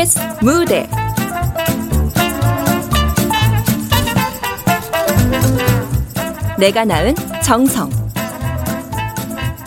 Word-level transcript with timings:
KBS 0.00 0.18
무대. 0.40 0.88
내가 6.58 6.84
낳은 6.84 7.14
정성. 7.42 7.90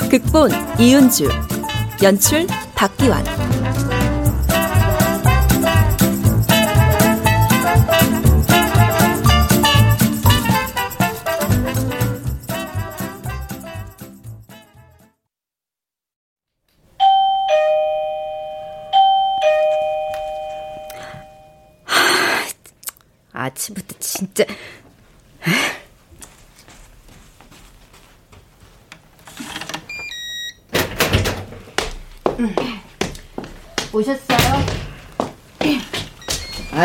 극본 0.09 0.51
이은주. 0.79 1.29
연출 2.01 2.47
박기환 2.75 3.23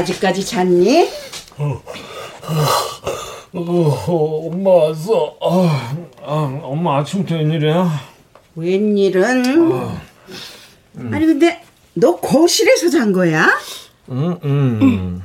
아직까지 0.09 0.45
잤니? 0.45 1.09
어, 1.59 1.83
어, 3.53 3.61
어, 3.61 4.49
엄마 4.49 4.71
왔어. 4.71 5.37
아, 5.41 5.97
아, 6.23 6.61
엄마 6.63 6.99
아침부터 6.99 7.35
웬일이야? 7.37 8.01
웬일은? 8.57 9.73
어. 9.73 10.01
음. 10.97 11.11
아니 11.15 11.27
근데 11.27 11.63
너 11.95 12.17
거실에서 12.17 12.89
잔 12.89 13.13
거야? 13.13 13.49
응, 14.11 14.39
응. 14.45 14.79
응. 14.83 15.23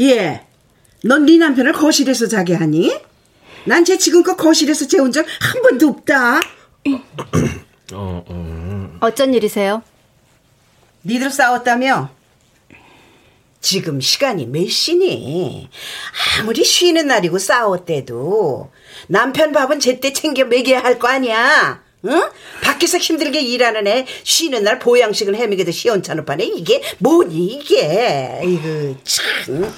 예. 0.00 0.44
넌 1.04 1.24
네 1.24 1.38
남편을 1.38 1.72
거실에서 1.74 2.26
자게 2.26 2.54
하니? 2.54 2.92
난 3.64 3.84
쟤 3.84 3.98
지금껏 3.98 4.34
거실에서 4.36 4.86
재운 4.88 5.12
적 5.12 5.24
한 5.40 5.62
번도 5.62 5.88
없다. 5.88 6.40
어, 7.92 8.24
어. 8.28 8.96
어쩐 9.00 9.32
일이세요? 9.34 9.82
니들 11.04 11.30
싸웠다며? 11.30 12.10
지금 13.60 14.00
시간이 14.00 14.46
몇 14.46 14.68
시니? 14.68 15.68
아무리 16.40 16.64
쉬는 16.64 17.06
날이고 17.08 17.38
싸웠대도 17.38 18.70
남편 19.08 19.52
밥은 19.52 19.80
제때 19.80 20.12
챙겨 20.12 20.44
먹여야 20.44 20.82
할 20.82 20.98
거 20.98 21.08
아니야? 21.08 21.82
응? 22.04 22.22
밖에서 22.62 22.98
힘들게 22.98 23.40
일하는 23.40 23.86
애 23.88 24.06
쉬는 24.22 24.62
날 24.62 24.78
보양식을 24.78 25.34
해먹여도 25.34 25.72
시원찮을 25.72 26.24
판에 26.24 26.44
이게 26.44 26.80
뭐니 26.98 27.46
이게 27.54 28.40
이거 28.44 28.94
참 29.04 29.72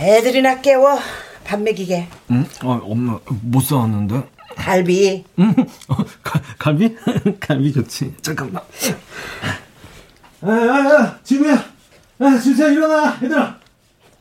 애들이나 0.00 0.60
깨워 0.60 0.98
밥 1.44 1.60
먹이게 1.62 2.08
응? 2.32 2.44
아, 2.60 2.80
엄마 2.82 3.18
못 3.42 3.60
싸웠는데 3.60 4.22
갈비 4.56 5.24
응? 5.38 5.54
어, 5.88 5.96
가, 6.24 6.42
갈비? 6.58 6.96
갈비 7.38 7.72
좋지 7.72 8.14
잠깐만 8.22 8.62
아야야 10.46 11.18
지우야 11.24 11.54
아, 12.18 12.38
지우야 12.38 12.68
일어나 12.70 13.18
얘들아 13.22 13.58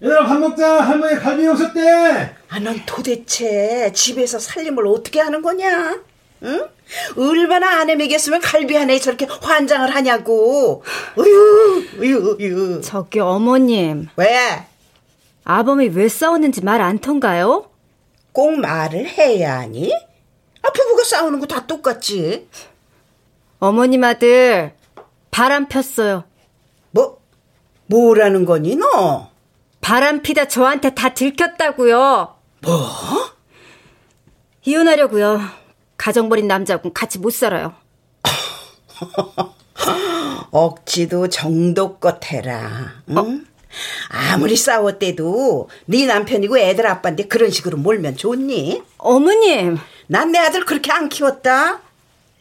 얘들아 0.02 0.26
밥 0.26 0.40
먹자 0.40 0.82
할머니 0.82 1.16
갈비 1.20 1.48
오셨대 1.48 2.36
아, 2.50 2.60
넌 2.60 2.82
도대체 2.86 3.92
집에서 3.94 4.40
살림을 4.40 4.88
어떻게 4.88 5.20
하는 5.20 5.42
거냐? 5.42 6.00
응? 6.44 6.68
얼마나 7.18 7.80
아내 7.80 7.96
먹였으면 7.96 8.40
갈비 8.42 8.76
하나에 8.76 9.00
저렇게 9.00 9.26
환장을 9.26 9.94
하냐고. 9.96 10.84
으유, 11.18 11.84
으유, 12.00 12.38
으유. 12.40 12.82
저기 12.82 13.20
어머님. 13.20 14.08
왜? 14.16 14.64
아범이 15.44 15.88
왜 15.90 16.08
싸웠는지 16.08 16.64
말안 16.64 17.00
통가요? 17.00 17.70
꼭 18.32 18.52
말을 18.60 19.08
해야 19.08 19.60
하니? 19.60 19.92
아, 20.62 20.72
부부가 20.72 21.04
싸우는 21.04 21.40
거 21.40 21.48
다 21.48 21.66
똑같지. 21.66 22.48
어머님 23.60 24.04
아들 24.04 24.74
바람 25.36 25.68
폈어요. 25.68 26.24
뭐, 26.92 27.20
뭐라는 27.88 28.46
거니, 28.46 28.78
너? 28.78 29.32
바람 29.82 30.22
피다 30.22 30.48
저한테 30.48 30.96
다 30.96 31.14
들켰다고요. 31.14 32.36
뭐? 32.62 32.90
이혼하려고요. 34.64 35.42
가정 35.98 36.30
버린 36.30 36.48
남자하고 36.48 36.94
같이 36.94 37.20
못 37.20 37.34
살아요. 37.34 37.74
억지도 40.52 41.28
정도껏 41.28 42.24
해라. 42.32 42.94
응? 43.10 43.18
어? 43.18 43.26
아무리 44.08 44.56
싸웠대도 44.56 45.68
네 45.88 46.06
남편이고 46.06 46.58
애들 46.58 46.88
아빠인데 46.88 47.28
그런 47.28 47.52
식으로 47.52 47.78
몰면 47.78 48.16
좋니? 48.16 48.82
어머님. 49.00 49.80
난 50.08 50.32
내 50.32 50.40
아들 50.40 50.64
그렇게 50.64 50.94
안 50.94 51.10
키웠다. 51.10 51.82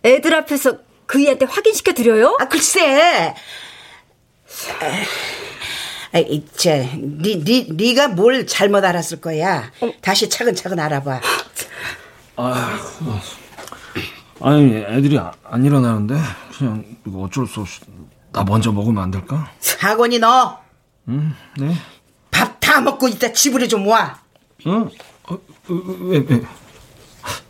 애들 0.04 0.32
앞에서 0.32 0.83
그이한테 1.06 1.46
확인시켜 1.46 1.92
드려요? 1.92 2.36
아 2.40 2.48
글쎄. 2.48 3.34
아, 6.12 6.18
저, 6.56 6.70
니, 6.76 7.42
니, 7.44 7.66
니가 7.70 8.08
뭘 8.08 8.46
잘못 8.46 8.84
알았을 8.84 9.20
거야. 9.20 9.70
어. 9.80 9.90
다시 10.00 10.28
차근차근 10.28 10.78
알아봐. 10.78 11.20
아, 12.36 12.78
아니, 14.40 14.76
애들이 14.76 15.18
안 15.42 15.64
일어나는데, 15.64 16.14
그냥, 16.56 16.84
이거 17.06 17.22
어쩔 17.22 17.46
수 17.48 17.60
없이, 17.60 17.80
나 18.32 18.44
먼저 18.44 18.70
먹으면 18.70 19.02
안 19.02 19.10
될까? 19.10 19.50
사건이 19.60 20.20
너! 20.20 20.58
응, 21.08 21.34
네? 21.58 21.74
밥 22.30 22.60
다 22.60 22.80
먹고 22.80 23.06
있다 23.08 23.32
집으로 23.32 23.68
좀 23.68 23.86
와. 23.86 24.20
응? 24.66 24.88
어, 25.28 25.38
왜, 25.68 26.24
왜? 26.26 26.42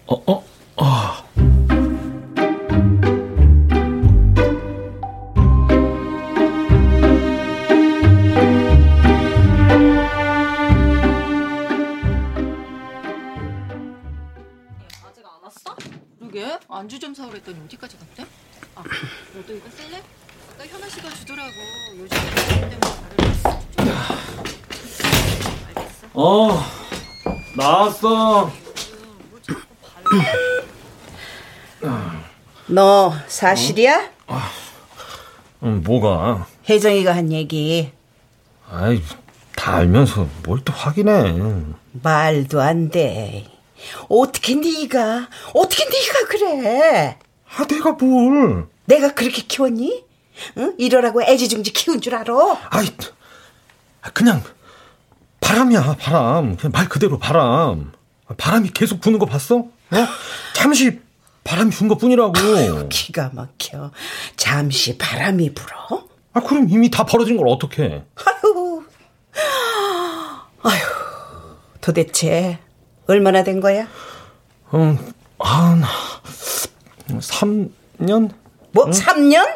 어, 0.06 0.14
어, 0.26 0.44
어. 0.76 1.24
안주 16.77 16.99
좀 16.99 17.15
사오라 17.15 17.35
했더니 17.35 17.59
어디까지 17.67 17.97
갔대? 17.99 18.25
아, 18.75 18.83
너도 19.35 19.55
이거 19.55 19.69
쓸래? 19.71 20.03
아까 20.55 20.67
현아 20.67 20.89
씨가 20.89 21.09
주더라고. 21.11 21.51
요즘 21.99 22.09
때문에 22.09 22.79
다를 22.81 23.95
알겠어. 25.77 26.09
어, 26.15 26.61
나왔어. 27.57 28.51
너 32.67 33.12
사실이야? 33.29 34.11
어? 34.27 34.41
음, 35.62 35.83
뭐가? 35.85 36.47
혜정이가 36.69 37.15
한 37.15 37.31
얘기. 37.33 37.93
아이, 38.69 39.01
다 39.55 39.77
알면서 39.77 40.27
뭘 40.45 40.61
또 40.65 40.73
확인해. 40.73 41.35
말도 41.93 42.61
안 42.61 42.89
돼. 42.91 43.47
어떻게 44.09 44.55
네가 44.55 45.28
어떻게 45.55 45.84
네가 45.84 46.27
그래? 46.28 47.19
아 47.56 47.67
내가 47.67 47.93
뭘? 47.93 48.67
내가 48.87 49.15
그렇게 49.15 49.43
키웠니? 49.43 50.05
응? 50.59 50.75
이러라고 50.78 51.22
애지중지 51.22 51.72
키운 51.72 52.00
줄 52.00 52.15
알아? 52.15 52.34
아이 52.71 52.87
그냥 54.12 54.43
바람이야 55.41 55.97
바람 55.99 56.56
그냥 56.56 56.73
말 56.73 56.88
그대로 56.88 57.19
바람 57.19 57.93
바람이 58.37 58.70
계속 58.70 59.00
부는 59.00 59.19
거 59.19 59.26
봤어? 59.26 59.56
어? 59.58 59.69
잠시 60.55 61.00
바람이 61.44 61.70
분 61.70 61.88
것뿐이라고 61.88 62.32
아유, 62.38 62.88
기가 62.91 63.31
막혀 63.35 63.93
잠시 64.37 64.99
바람이 64.99 65.55
불어? 65.55 66.08
아 66.32 66.41
그럼 66.41 66.69
이미 66.69 66.91
다 66.91 67.05
벌어진 67.05 67.37
걸 67.37 67.47
어떡해 67.49 68.05
아유 68.17 68.85
아유 70.62 70.81
도대체 71.81 72.58
얼마나 73.06 73.43
된 73.45 73.61
거야? 73.61 73.87
음, 74.73 74.99
한 75.39 75.83
3년? 77.09 78.31
뭐 78.73 78.87
응? 78.87 78.91
3년? 78.91 79.47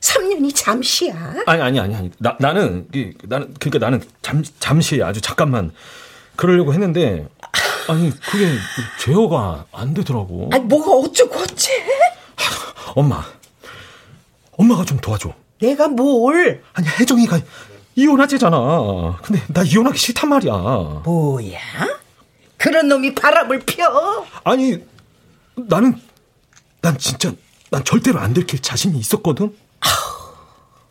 3년이 0.00 0.52
잠시야? 0.54 1.34
아니 1.46 1.60
아니 1.62 1.80
아니 1.80 1.94
아니. 1.94 2.10
나 2.18 2.36
나는 2.40 2.88
나는 3.24 3.54
그러니까 3.58 3.78
나는 3.78 4.02
잠 4.22 4.42
잠시 4.58 5.02
아주 5.02 5.20
잠깐만 5.20 5.72
그러려고 6.36 6.72
했는데 6.72 7.28
아니 7.88 8.10
그게 8.18 8.48
제어가 9.00 9.66
안 9.72 9.92
되더라고. 9.92 10.48
아니 10.52 10.64
뭐가 10.64 10.90
어쩌고 10.92 11.38
어째? 11.40 11.72
엄마. 12.94 13.22
엄마가 14.52 14.84
좀 14.84 14.98
도와줘. 14.98 15.34
내가 15.60 15.88
뭘? 15.88 16.62
아니 16.72 16.88
혜정이가 16.88 17.38
이혼하재잖아. 17.94 19.18
근데 19.22 19.42
나 19.48 19.62
이혼하기 19.62 19.98
싫단 19.98 20.30
말이야. 20.30 20.52
뭐야? 21.04 21.58
그런 22.60 22.88
놈이 22.88 23.14
바람을 23.14 23.60
펴. 23.60 24.26
아니, 24.44 24.84
나는, 25.56 25.98
난 26.82 26.98
진짜, 26.98 27.32
난 27.70 27.82
절대로 27.84 28.20
안 28.20 28.34
들킬 28.34 28.60
자신이 28.60 28.98
있었거든? 28.98 29.56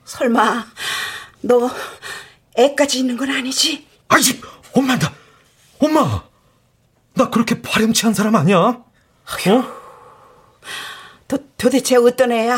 설마 0.04 0.66
너 1.42 1.70
애까지 2.58 2.98
있는 3.00 3.16
건 3.16 3.30
아니지? 3.30 3.88
아이씨, 4.08 4.42
엄마, 4.74 4.98
나, 4.98 5.14
엄마! 5.78 6.24
나 7.14 7.30
그렇게 7.30 7.62
파렴치한 7.62 8.16
사람 8.16 8.36
아니야? 8.36 8.58
어? 8.58 8.84
도, 11.28 11.38
도대체 11.56 11.98
어떤 11.98 12.32
애야? 12.32 12.58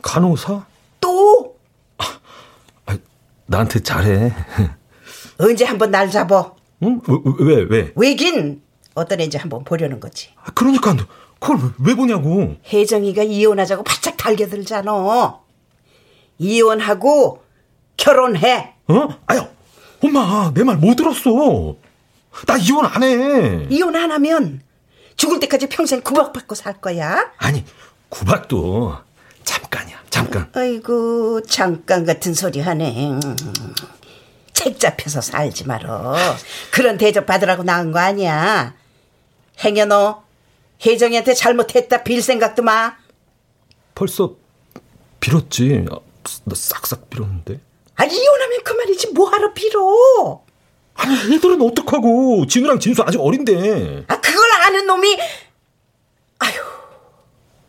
간호사? 0.00 0.64
또? 1.02 1.58
아, 1.98 2.96
나한테 3.44 3.82
잘해. 3.82 4.34
언제 5.36 5.66
한번 5.66 5.90
날 5.90 6.10
잡어? 6.10 6.59
응? 6.82 7.00
왜, 7.38 7.54
왜, 7.56 7.62
왜? 7.68 7.92
왜긴 7.94 8.62
어떤 8.94 9.20
애인지 9.20 9.36
한번 9.38 9.64
보려는 9.64 10.00
거지. 10.00 10.30
아, 10.42 10.50
그러니까, 10.54 10.96
그걸 11.38 11.58
왜 11.84 11.94
보냐고. 11.94 12.56
혜정이가 12.72 13.22
이혼하자고 13.22 13.84
바짝 13.84 14.16
달겨들잖아. 14.16 15.38
이혼하고 16.38 17.42
결혼해. 17.96 18.74
어? 18.88 19.08
아유, 19.26 19.42
엄마, 20.02 20.50
내 20.54 20.64
말 20.64 20.76
못 20.78 20.96
들었어. 20.96 21.76
나 22.46 22.56
이혼 22.56 22.86
안 22.86 23.02
해. 23.02 23.66
이혼 23.70 23.94
안 23.96 24.10
하면 24.12 24.62
죽을 25.16 25.38
때까지 25.40 25.68
평생 25.68 26.00
구박받고 26.00 26.54
살 26.54 26.80
거야. 26.80 27.30
아니, 27.38 27.64
구박도 28.08 28.94
잠깐이야, 29.44 29.96
잠깐. 30.10 30.48
아이고, 30.54 31.42
잠깐 31.42 32.04
같은 32.06 32.32
소리 32.34 32.60
하네. 32.60 33.18
책 34.60 34.78
잡혀서 34.78 35.22
살지 35.22 35.66
말어. 35.66 36.14
그런 36.70 36.98
대접 36.98 37.24
받으라고 37.24 37.62
나온 37.62 37.92
거 37.92 37.98
아니야. 37.98 38.74
행여 39.64 39.86
너 39.86 40.22
혜정이한테 40.84 41.32
잘못했다 41.32 42.02
빌 42.02 42.20
생각도 42.20 42.62
마. 42.62 42.94
벌써 43.94 44.34
빌었지. 45.18 45.86
나 46.44 46.54
싹싹 46.54 47.08
빌었는데. 47.08 47.58
아, 47.96 48.04
이혼하면 48.04 48.62
그만이지 48.62 49.12
뭐하러 49.14 49.54
빌어. 49.54 50.42
아니, 50.94 51.14
애들은 51.34 51.62
어떡하고. 51.62 52.46
진우랑 52.46 52.80
진수 52.80 53.02
아직 53.02 53.18
어린데. 53.18 54.04
아, 54.08 54.20
그걸 54.20 54.52
아는 54.66 54.86
놈이. 54.86 55.18
아유, 56.38 56.52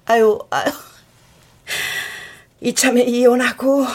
아유, 0.07 0.39
아유. 0.49 0.71
이참에 2.59 3.01
이혼하고 3.03 3.85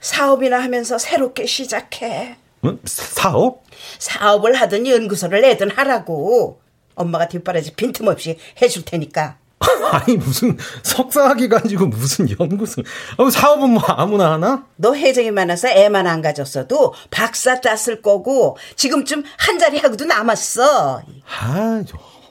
사업이나 0.00 0.62
하면서 0.62 0.98
새롭게 0.98 1.46
시작해. 1.46 2.36
응? 2.64 2.78
사업? 2.84 3.62
사업을 3.98 4.54
하든 4.54 4.86
연구소를 4.86 5.42
내든 5.42 5.70
하라고. 5.70 6.60
엄마가 6.94 7.28
뒷바라지 7.28 7.74
빈틈없이 7.74 8.38
해줄 8.60 8.84
테니까. 8.84 9.36
아니 9.92 10.16
무슨 10.16 10.56
석사학위 10.82 11.48
가지고 11.48 11.86
무슨 11.86 12.28
연구소 12.38 12.82
사업은 13.30 13.70
뭐 13.70 13.82
아무나 13.88 14.32
하나? 14.32 14.64
너 14.76 14.94
혜정이 14.94 15.30
많아서 15.32 15.68
애만 15.68 16.06
안 16.06 16.22
가졌어도 16.22 16.94
박사 17.10 17.60
땄을 17.60 18.00
거고 18.00 18.56
지금쯤 18.76 19.24
한 19.36 19.58
자리 19.58 19.78
하고도 19.78 20.06
남았어. 20.06 21.02
아, 21.40 21.82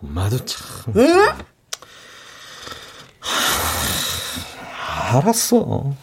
엄마도 0.02 0.44
참. 0.46 0.94
응? 0.96 1.28
하, 3.20 5.18
알았어. 5.18 5.94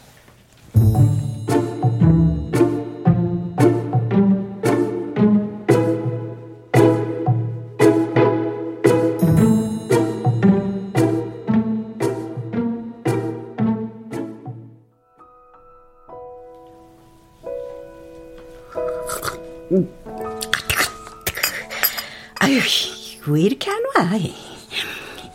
왜 23.28 23.42
이렇게 23.42 23.70
안 23.70 23.82
와? 23.96 24.10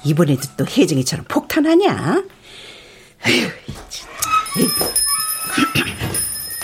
이번에도 0.04 0.42
또 0.58 0.66
혜정이처럼 0.66 1.26
폭탄하냐? 1.28 2.24
아유, 3.24 3.48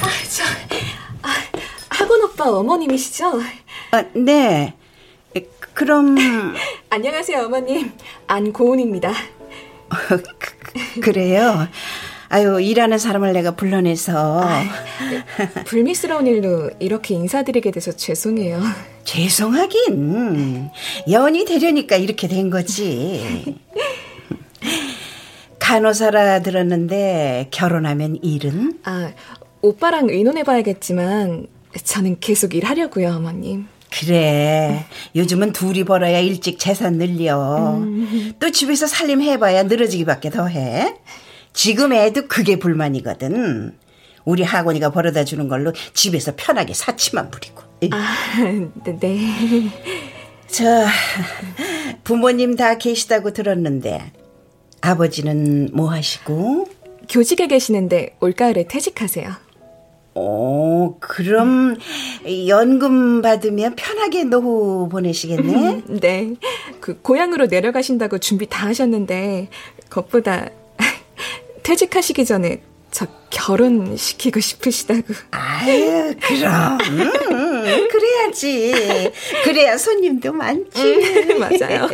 아, 0.01 0.07
저, 0.29 0.44
아, 1.21 1.29
학원 1.89 2.24
오빠 2.24 2.50
어머님이시죠? 2.50 3.41
아, 3.91 4.03
네. 4.15 4.74
그럼 5.74 6.15
안녕하세요, 6.89 7.45
어머님. 7.45 7.91
안고은입니다. 8.25 9.13
그, 10.39 11.00
그래요. 11.01 11.68
아유, 12.29 12.59
일하는 12.62 12.97
사람을 12.97 13.33
내가 13.33 13.51
불러내서. 13.51 14.41
아, 14.44 14.63
불미스러운 15.65 16.27
일로 16.27 16.69
이렇게 16.79 17.15
인사드리게 17.15 17.71
돼서 17.71 17.91
죄송해요. 17.91 18.62
죄송하긴. 19.06 20.69
연이 21.12 21.45
되려니까 21.45 21.95
이렇게 21.95 22.27
된 22.27 22.50
거지. 22.50 23.56
간호사라 25.59 26.41
들었는데 26.41 27.47
결혼하면 27.51 28.18
일은? 28.21 28.80
아, 28.83 29.12
오빠랑 29.62 30.09
의논해봐야겠지만 30.09 31.47
저는 31.83 32.18
계속 32.19 32.53
일하려고요, 32.56 33.09
어머님. 33.09 33.68
그래. 33.89 34.85
요즘은 35.15 35.53
둘이 35.53 35.85
벌어야 35.85 36.19
일찍 36.19 36.59
재산 36.59 36.97
늘려. 36.97 37.75
음. 37.77 38.33
또 38.39 38.51
집에서 38.51 38.85
살림 38.85 39.21
해봐야 39.21 39.63
늘어지기밖에 39.63 40.30
더 40.30 40.47
해. 40.47 40.94
지금 41.57 41.92
애도 41.92 42.27
그게 42.27 42.59
불만이거든. 42.59 43.75
우리 44.25 44.44
학원이가 44.44 44.92
벌어다 44.92 45.24
주는 45.24 45.48
걸로 45.48 45.74
집에서 45.95 46.33
편하게 46.38 46.75
사치만 46.75 47.31
부리고. 47.31 47.63
아, 47.94 48.15
네. 48.86 49.00
네. 49.00 49.19
저 50.45 50.86
부모님 52.04 52.56
다 52.56 52.77
계시다고 52.77 53.33
들었는데 53.33 54.12
아버지는 54.81 55.69
뭐 55.74 55.89
하시고? 55.89 56.68
교직에 57.09 57.48
계시는데 57.48 58.18
올가을에 58.19 58.68
퇴직하세요. 58.68 59.31
오, 60.13 60.98
그럼 61.00 61.75
연금 62.48 63.24
받으면 63.24 63.76
편하게 63.76 64.26
노후 64.26 64.90
보내시겠네? 64.90 65.81
네. 66.02 66.33
그 66.80 67.02
고향으로 67.02 67.47
내려가신다고 67.47 68.19
준비 68.19 68.45
다 68.47 68.68
하셨는데 68.68 69.49
그것보다 69.90 70.49
퇴직하시기 71.68 72.24
전에 72.24 72.62
저 72.92 73.06
결혼시키고 73.30 74.40
싶으시다고. 74.40 75.04
아유, 75.31 76.16
그럼. 76.21 76.78
음, 76.80 77.88
그래야지. 77.90 79.12
그래야 79.44 79.78
손님도 79.78 80.31
많지. 80.31 80.81
음, 80.81 81.40
맞아요. 81.40 81.90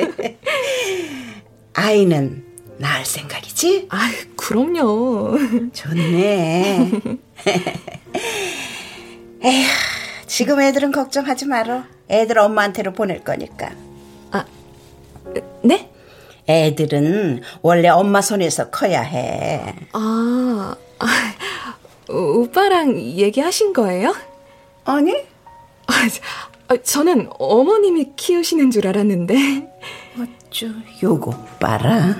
아이는 1.73 2.45
낳을 2.77 3.03
생각이지? 3.03 3.87
아, 3.89 4.11
그럼요. 4.35 5.39
좋네. 5.73 6.91
에휴, 9.43 9.67
지금 10.27 10.61
애들은 10.61 10.91
걱정하지 10.91 11.47
말어. 11.47 11.83
애들 12.11 12.37
엄마한테로 12.37 12.93
보낼 12.93 13.23
거니까. 13.23 13.71
아, 14.29 14.45
네? 15.63 15.91
애들은 16.47 17.41
원래 17.61 17.89
엄마 17.89 18.21
손에서 18.21 18.69
커야 18.69 19.01
해. 19.01 19.75
아, 19.93 20.75
아 20.99 21.07
오빠랑 22.09 22.99
얘기하신 22.99 23.73
거예요? 23.73 24.13
아니? 24.85 25.13
아, 26.67 26.77
저는 26.77 27.29
어머님이 27.39 28.13
키우시는 28.15 28.71
줄 28.71 28.87
알았는데. 28.87 29.35
어쭈, 30.19 30.73
요거 31.01 31.31
봐라. 31.59 32.15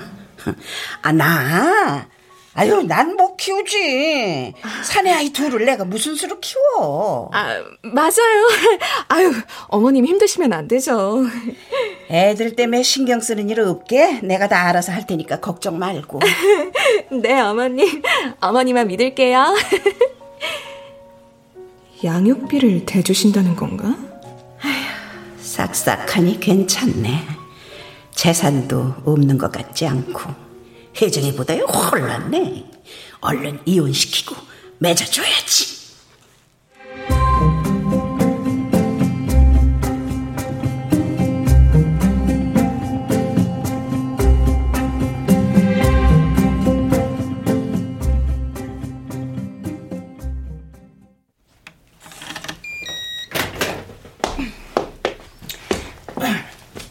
아, 1.02 1.12
나? 1.12 2.08
아유, 2.54 2.82
난 2.86 3.16
못 3.16 3.36
키우지. 3.36 4.54
사내 4.84 5.10
아이 5.10 5.30
둘을 5.32 5.64
내가 5.64 5.84
무슨 5.84 6.14
수로 6.14 6.38
키워. 6.40 7.30
아, 7.32 7.56
맞아요. 7.82 8.48
아유, 9.08 9.32
어머님 9.68 10.04
힘드시면 10.06 10.52
안 10.52 10.68
되죠. 10.68 11.24
애들 12.10 12.54
때문에 12.56 12.82
신경 12.82 13.20
쓰는 13.20 13.48
일 13.50 13.60
없게 13.60 14.20
내가 14.22 14.48
다 14.48 14.66
알아서 14.68 14.92
할 14.92 15.06
테니까 15.06 15.40
걱정 15.40 15.78
말고. 15.78 16.20
네, 17.22 17.40
어머님. 17.40 18.02
어머니만 18.40 18.86
믿을게요. 18.88 19.54
양육비를 22.04 22.84
대주신다는 22.86 23.56
건가? 23.56 23.96
아휴, 24.62 25.40
싹싹하니 25.40 26.38
괜찮네. 26.40 27.26
재산도 28.12 28.94
없는 29.04 29.38
것 29.38 29.50
같지 29.50 29.86
않고. 29.86 30.43
혜정이보다야 31.00 31.62
혼났네. 31.62 32.64
얼른 33.20 33.60
이혼시키고 33.64 34.36
맺어줘야지. 34.78 35.74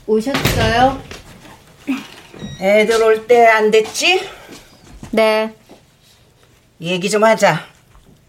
오셨어요? 0.06 1.13
애들 2.60 3.02
올 3.04 3.28
때 3.28 3.48
안 3.48 3.72
됐지? 3.72 4.28
네. 5.12 5.54
얘기 6.82 7.10
좀 7.10 7.24
하자. 7.24 7.66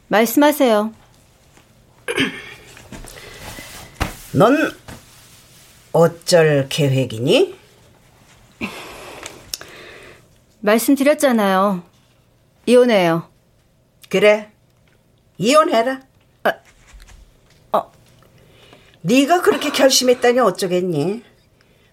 말씀하세요. 0.08 0.92
넌 4.32 4.72
어쩔 5.92 6.66
계획이니? 6.68 7.58
말씀드렸잖아요. 10.60 11.82
이혼해요. 12.66 13.28
그래. 14.08 14.50
이혼해라. 15.38 16.00
어. 17.72 17.92
네가 19.02 19.42
그렇게 19.42 19.70
결심했다니 19.70 20.40
어쩌겠니? 20.40 21.22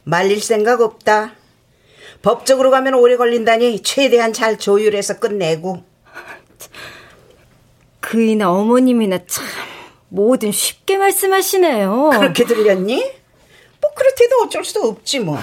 말릴 0.04 0.42
생각 0.42 0.82
없다. 0.82 1.34
법적으로 2.22 2.70
가면 2.72 2.94
오래 2.96 3.18
걸린다니 3.18 3.82
최대한 3.84 4.34
잘 4.34 4.58
조율해서 4.58 5.20
끝내고. 5.20 5.84
그이나 8.00 8.51
어머님이나 8.51 9.20
참 9.28 9.46
뭐든 10.10 10.51
쉽게 10.51 10.98
말씀하시네요. 10.98 12.10
그렇게 12.13 12.46
들렸니? 12.46 12.96
뭐 13.82 13.94
그렇대도 13.94 14.44
어쩔 14.44 14.63
수 14.63 14.82
없지 14.82 15.20
뭐. 15.20 15.40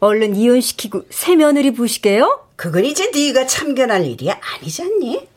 얼른 0.00 0.36
이혼시키고 0.36 1.06
새 1.10 1.34
며느리 1.34 1.72
보시게요? 1.72 2.46
그건 2.56 2.84
이제 2.84 3.10
네가 3.10 3.46
참견할 3.46 4.06
일이 4.06 4.30
아니잖니? 4.30 5.28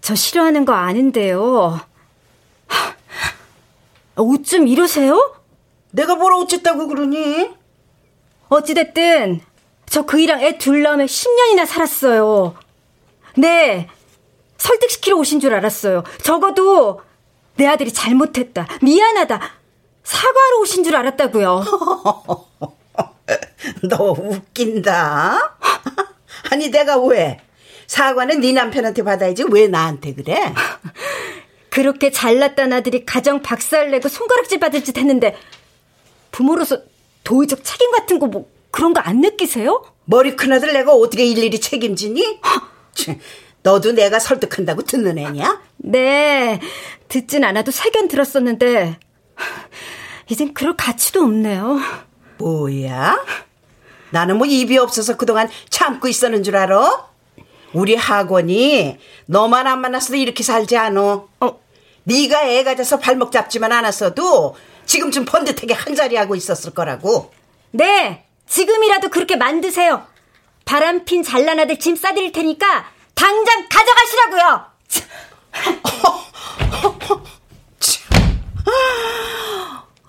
저 0.00 0.14
싫어하는 0.14 0.64
거 0.64 0.72
아는데요. 0.72 1.80
옷좀 4.16 4.68
이러세요? 4.68 5.36
내가 5.90 6.14
뭘 6.14 6.32
어쨌다고 6.34 6.86
그러니? 6.88 7.59
어찌됐든 8.50 9.40
저 9.86 10.02
그이랑 10.02 10.42
애 10.42 10.58
둘 10.58 10.82
낳으면 10.82 11.06
10년이나 11.06 11.66
살았어요. 11.66 12.54
네, 13.36 13.88
설득시키러 14.58 15.16
오신 15.16 15.40
줄 15.40 15.54
알았어요. 15.54 16.04
적어도 16.22 17.00
내 17.56 17.66
아들이 17.66 17.92
잘못했다, 17.92 18.66
미안하다, 18.82 19.40
사과하러 20.04 20.58
오신 20.60 20.84
줄 20.84 20.96
알았다고요. 20.96 21.64
너 23.88 24.04
웃긴다. 24.12 25.56
아니 26.50 26.70
내가 26.70 26.96
왜 26.98 27.40
사과는 27.86 28.40
네 28.40 28.52
남편한테 28.52 29.02
받아야지 29.02 29.44
왜 29.50 29.68
나한테 29.68 30.14
그래? 30.14 30.52
그렇게 31.70 32.10
잘났던 32.10 32.72
아들이 32.72 33.04
가정 33.04 33.42
박살내고 33.42 34.08
손가락질 34.08 34.58
받을 34.58 34.82
짓 34.82 34.96
했는데 34.98 35.36
부모로서 36.32 36.82
도의적 37.24 37.62
책임 37.64 37.90
같은 37.92 38.18
거 38.18 38.26
뭐 38.26 38.48
그런 38.70 38.92
거 38.94 39.00
안 39.04 39.20
느끼세요? 39.20 39.84
머리 40.04 40.36
큰 40.36 40.52
아들 40.52 40.72
내가 40.72 40.92
어떻게 40.92 41.24
일일이 41.26 41.60
책임지니? 41.60 42.40
치, 42.94 43.18
너도 43.62 43.92
내가 43.92 44.18
설득한다고 44.18 44.82
듣는 44.82 45.18
애냐? 45.18 45.60
네, 45.78 46.60
듣진 47.08 47.44
않아도 47.44 47.70
세견 47.70 48.08
들었었는데 48.08 48.98
이젠 50.28 50.54
그럴 50.54 50.76
가치도 50.76 51.20
없네요. 51.22 51.78
뭐야? 52.38 53.24
나는 54.10 54.38
뭐 54.38 54.46
입이 54.46 54.76
없어서 54.78 55.16
그동안 55.16 55.48
참고 55.68 56.08
있었는 56.08 56.42
줄 56.42 56.56
알아? 56.56 57.08
우리 57.72 57.94
학원이 57.94 58.98
너만 59.26 59.66
안 59.66 59.80
만났어도 59.80 60.16
이렇게 60.16 60.42
살지 60.42 60.76
않어. 60.76 61.28
어, 61.40 61.60
네가 62.04 62.48
애 62.48 62.64
가져서 62.64 62.98
발목 62.98 63.30
잡지만 63.30 63.72
않았어도 63.72 64.56
지금쯤 64.90 65.24
번듯하게 65.24 65.72
한 65.72 65.94
자리 65.94 66.16
하고 66.16 66.34
있었을 66.34 66.74
거라고. 66.74 67.32
네, 67.70 68.26
지금이라도 68.48 69.08
그렇게 69.10 69.36
만드세요. 69.36 70.04
바람핀 70.64 71.22
잘난 71.22 71.60
아들 71.60 71.78
짐 71.78 71.94
싸드릴 71.94 72.32
테니까 72.32 72.90
당장 73.14 73.68
가져가시라고요. 73.68 74.66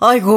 아이고, 0.00 0.32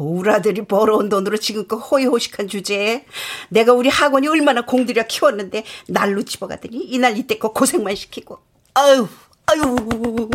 우리 0.00 0.30
아들이 0.30 0.64
벌어온 0.64 1.10
돈으로 1.10 1.36
지금껏 1.36 1.76
호의호식한 1.76 2.48
주제에 2.48 3.04
내가 3.50 3.74
우리 3.74 3.90
학원이 3.90 4.26
얼마나 4.26 4.62
공들여 4.62 5.02
키웠는데 5.06 5.64
날로 5.86 6.22
집어가더니 6.22 6.78
이날 6.78 7.18
이때껏 7.18 7.52
고생만 7.52 7.94
시키고. 7.94 8.38
아유, 8.72 9.06
아유. 9.44 10.30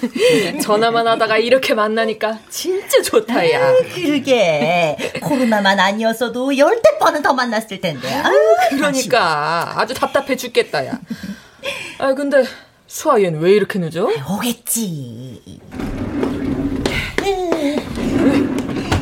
전화만 0.62 1.06
하다가 1.06 1.38
이렇게 1.38 1.74
만나니까 1.74 2.38
진짜 2.48 3.00
좋다, 3.02 3.50
야. 3.50 3.72
그러게 3.94 4.96
코로나만 5.20 5.78
아니었어도 5.78 6.56
열대 6.56 6.98
번은 6.98 7.22
더 7.22 7.32
만났을 7.32 7.80
텐데. 7.80 8.12
아유, 8.12 8.56
그러니까 8.70 9.74
아주 9.76 9.94
답답해 9.94 10.36
죽겠다, 10.36 10.86
야. 10.86 11.00
아, 11.98 12.14
근데 12.14 12.44
수아 12.86 13.20
얘는 13.20 13.40
왜 13.40 13.52
이렇게 13.52 13.78
늦어? 13.78 14.08
오겠지. 14.30 15.60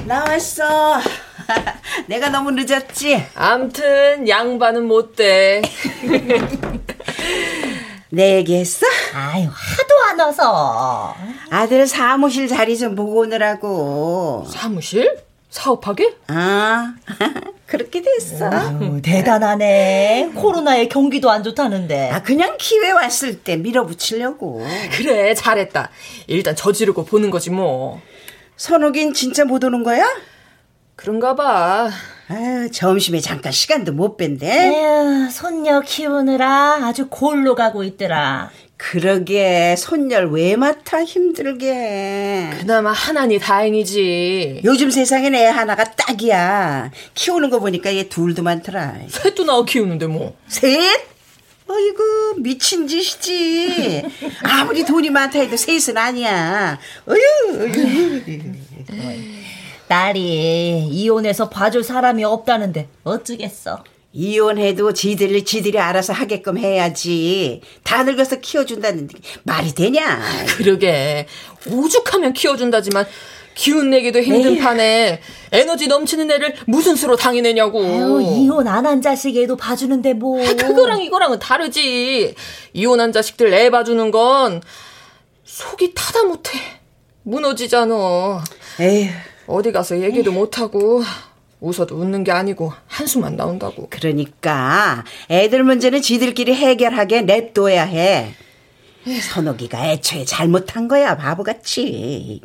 나왔어. 0.06 1.00
내가 2.06 2.28
너무 2.28 2.50
늦었지? 2.52 3.22
암튼 3.34 4.28
양반은 4.28 4.86
못 4.86 5.16
돼. 5.16 5.62
내 8.14 8.36
얘기했어? 8.36 8.86
아유 9.14 9.48
하도 9.50 9.94
안 10.08 10.20
와서. 10.20 11.14
아들 11.50 11.86
사무실 11.86 12.46
자리 12.48 12.78
좀 12.78 12.94
보고 12.94 13.20
오느라고. 13.20 14.46
사무실? 14.48 15.18
사업하게? 15.50 16.14
아, 16.28 16.94
그렇게 17.66 18.02
됐어. 18.02 18.46
아유, 18.50 19.00
대단하네. 19.02 20.32
코로나에 20.34 20.88
경기도 20.88 21.30
안 21.30 21.42
좋다는데. 21.44 22.10
아, 22.10 22.22
그냥 22.22 22.56
기회 22.58 22.90
왔을 22.90 23.40
때 23.42 23.56
밀어붙이려고. 23.56 24.64
그래, 24.96 25.34
잘했다. 25.34 25.90
일단 26.26 26.56
저지르고 26.56 27.04
보는 27.04 27.30
거지 27.30 27.50
뭐. 27.50 28.00
선옥인 28.56 29.14
진짜 29.14 29.44
못 29.44 29.62
오는 29.64 29.82
거야? 29.84 30.04
그런가 30.96 31.34
봐. 31.34 31.90
아유, 32.28 32.70
점심에 32.70 33.20
잠깐 33.20 33.52
시간도 33.52 33.92
못 33.92 34.16
뺀대. 34.16 34.46
에휴, 34.46 35.30
손녀 35.30 35.80
키우느라 35.80 36.80
아주 36.86 37.08
골로 37.08 37.54
가고 37.54 37.84
있더라. 37.84 38.50
그러게, 38.76 39.76
손녀를 39.76 40.30
왜 40.30 40.56
맡아 40.56 41.04
힘들게. 41.04 42.50
그나마 42.58 42.92
하나니 42.92 43.38
다행이지. 43.38 44.62
요즘 44.64 44.90
세상엔 44.90 45.34
애 45.34 45.46
하나가 45.46 45.84
딱이야. 45.84 46.90
키우는 47.14 47.50
거 47.50 47.60
보니까 47.60 47.94
얘 47.94 48.08
둘도 48.08 48.42
많더라. 48.42 48.94
셋도 49.08 49.44
낳아 49.44 49.64
키우는데 49.64 50.06
뭐. 50.06 50.36
셋? 50.48 50.80
어이구, 51.66 52.34
미친 52.38 52.86
짓이지. 52.86 54.04
아무리 54.42 54.84
돈이 54.84 55.08
많다 55.10 55.38
해도 55.38 55.56
셋은 55.56 55.96
아니야. 55.96 56.78
어휴, 57.06 57.62
어휴. 57.62 58.22
딸이 59.98 60.88
이혼해서 60.90 61.48
봐줄 61.48 61.84
사람이 61.84 62.24
없다는데 62.24 62.88
어쩌겠어. 63.04 63.84
이혼해도 64.12 64.92
지들이 64.92 65.44
지들이 65.44 65.78
알아서 65.78 66.12
하게끔 66.12 66.58
해야지. 66.58 67.60
다 67.84 68.02
늙어서 68.02 68.40
키워준다는 68.40 69.06
데 69.06 69.14
말이 69.44 69.72
되냐? 69.72 70.20
그러게. 70.56 71.26
오죽하면 71.70 72.32
키워준다지만 72.32 73.06
기운 73.54 73.90
내기도 73.90 74.20
힘든 74.20 74.58
판에 74.58 75.20
에너지 75.52 75.86
넘치는 75.86 76.28
애를 76.28 76.56
무슨 76.66 76.96
수로 76.96 77.14
당해내냐고. 77.14 77.84
아유, 77.84 78.20
이혼 78.20 78.66
안 78.66 78.84
한 78.86 79.00
자식에도 79.00 79.54
봐주는데 79.56 80.14
뭐. 80.14 80.44
아, 80.44 80.54
그거랑 80.54 81.02
이거랑은 81.02 81.38
다르지. 81.38 82.34
이혼한 82.72 83.12
자식들 83.12 83.54
애 83.54 83.70
봐주는 83.70 84.10
건 84.10 84.60
속이 85.44 85.94
타다 85.94 86.24
못해. 86.24 86.58
무너지잖아. 87.22 88.42
에휴. 88.80 89.10
어디 89.46 89.72
가서 89.72 90.00
얘기도 90.00 90.32
못하고 90.32 91.02
웃어도 91.60 91.96
웃는 91.96 92.24
게 92.24 92.32
아니고 92.32 92.72
한숨만 92.86 93.36
나온다고. 93.36 93.88
그러니까 93.90 95.04
애들 95.30 95.64
문제는 95.64 96.02
지들끼리 96.02 96.54
해결하게 96.54 97.22
냅둬야 97.22 97.84
해. 97.84 98.34
선옥이가 99.06 99.90
애초에 99.92 100.24
잘못한 100.24 100.88
거야 100.88 101.16
바보같이. 101.16 102.40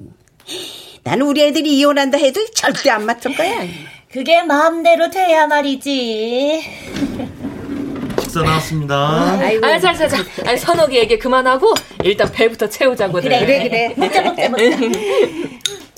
나는 1.04 1.26
우리 1.26 1.42
애들이 1.44 1.78
이혼한다 1.78 2.18
해도 2.18 2.46
절대 2.54 2.90
안 2.90 3.06
맡을 3.06 3.36
거야. 3.36 3.66
그게 4.12 4.42
마음대로 4.44 5.10
돼야 5.10 5.48
말이지. 5.48 6.62
식사 8.22 8.42
나왔습니다. 8.42 9.38
아이고. 9.40 9.66
아, 9.66 9.80
자, 9.80 9.94
자, 9.94 10.08
자. 10.08 10.18
아니, 10.46 10.58
선옥이 10.58 10.98
얘기 10.98 11.18
그만하고 11.18 11.74
일단 12.04 12.32
배부터 12.32 12.68
채우자고. 12.70 13.14
그래, 13.22 13.40
그래, 13.46 13.68
그래. 13.70 13.94
먹자, 13.98 14.22
먹자, 14.22 14.50
먹자. 14.50 14.64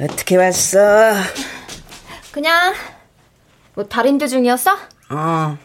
어떻게 0.00 0.36
왔어? 0.36 0.78
그냥 2.32 2.74
뭐 3.74 3.84
달인들 3.84 4.28
중이었어? 4.28 4.72
어. 5.10 5.58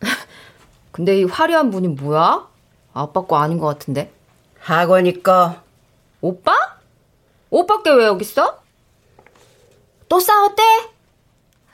근데 0.90 1.18
이 1.20 1.24
화려한 1.24 1.70
분이 1.70 1.88
뭐야? 1.88 2.48
아빠 2.92 3.24
거 3.24 3.36
아닌 3.36 3.58
것 3.58 3.66
같은데. 3.66 4.12
학원이 4.58 5.22
거. 5.22 5.56
오빠? 6.20 6.52
오빠께 7.50 7.90
왜 7.90 8.06
여기 8.06 8.24
있어? 8.24 8.60
또 10.08 10.18
싸웠대? 10.18 10.62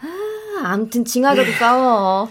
아, 0.02 0.60
암튼 0.64 1.04
징하게도 1.06 1.52
싸워. 1.58 2.30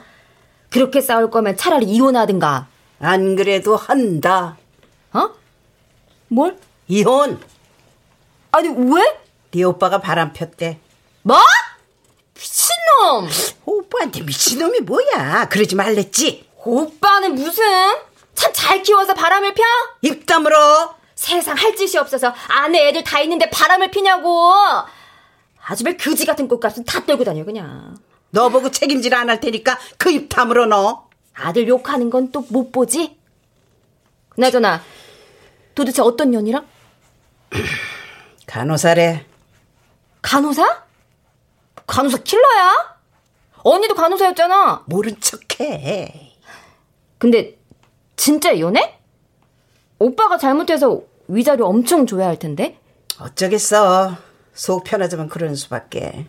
그렇게 0.69 1.01
싸울 1.01 1.31
거면 1.31 1.57
차라리 1.57 1.87
이혼하든가. 1.87 2.67
안 2.99 3.35
그래도 3.35 3.75
한다. 3.75 4.57
어? 5.13 5.31
뭘? 6.27 6.57
이혼. 6.87 7.39
아니 8.51 8.67
왜? 8.69 9.22
네 9.53 9.63
오빠가 9.63 9.99
바람 9.99 10.33
폈대. 10.33 10.79
뭐? 11.21 11.37
미친놈! 12.33 13.29
오빠한테 13.65 14.21
미친놈이 14.21 14.79
뭐야? 14.81 15.47
그러지 15.49 15.75
말랬지. 15.75 16.49
오빠는 16.65 17.35
무슨? 17.35 17.63
참 18.35 18.51
잘 18.53 18.81
키워서 18.81 19.13
바람을 19.13 19.53
펴? 19.53 19.63
입 20.01 20.25
다물어. 20.25 20.95
세상 21.15 21.55
할 21.55 21.75
짓이 21.75 21.97
없어서 21.97 22.33
아내 22.47 22.87
애들 22.87 23.03
다 23.03 23.19
있는데 23.21 23.49
바람을 23.49 23.91
피냐고. 23.91 24.51
아주 25.65 25.83
별 25.83 25.95
그지 25.97 26.25
같은 26.25 26.47
꽃값은 26.47 26.83
다 26.85 27.05
떨고 27.05 27.23
다녀 27.23 27.45
그냥. 27.45 27.95
너 28.31 28.49
보고 28.49 28.71
책임질 28.71 29.13
안 29.13 29.29
할 29.29 29.39
테니까 29.39 29.77
그 29.97 30.09
입 30.09 30.29
다물어 30.29 30.65
너. 30.65 31.07
아들 31.35 31.67
욕하는 31.67 32.09
건 32.09 32.31
또 32.31 32.43
못 32.49 32.71
보지? 32.71 33.17
그나저나 34.29 34.81
도대체 35.75 36.01
어떤 36.01 36.31
년이랑? 36.31 36.65
간호사래. 38.47 39.25
간호사? 40.23 40.83
간호사 41.85 42.17
킬러야? 42.17 42.71
언니도 43.57 43.93
간호사였잖아. 43.93 44.83
모른 44.87 45.15
척해. 45.19 46.31
근데 47.19 47.57
진짜 48.15 48.51
이혼해? 48.51 48.97
오빠가 49.99 50.37
잘못해서 50.37 51.01
위자료 51.27 51.67
엄청 51.67 52.07
줘야 52.07 52.27
할 52.27 52.39
텐데. 52.39 52.79
어쩌겠어. 53.19 54.17
속 54.53 54.83
편하자면 54.85 55.29
그러는 55.29 55.55
수밖에. 55.55 56.25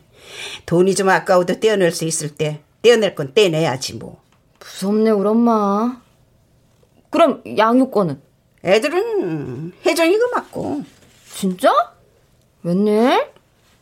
돈이 0.66 0.94
좀 0.94 1.08
아까워도 1.08 1.60
떼어낼 1.60 1.92
수 1.92 2.04
있을 2.04 2.34
때 2.34 2.62
떼어낼 2.82 3.14
건 3.14 3.32
떼내야지 3.32 3.95
뭐. 3.95 4.23
무섭네 4.60 5.10
우리 5.10 5.28
엄마. 5.28 6.00
그럼 7.10 7.42
양육권은? 7.56 8.21
애들은 8.64 9.73
혜정이가 9.86 10.28
맞고. 10.34 10.82
진짜? 11.34 11.71
웬일? 12.62 13.33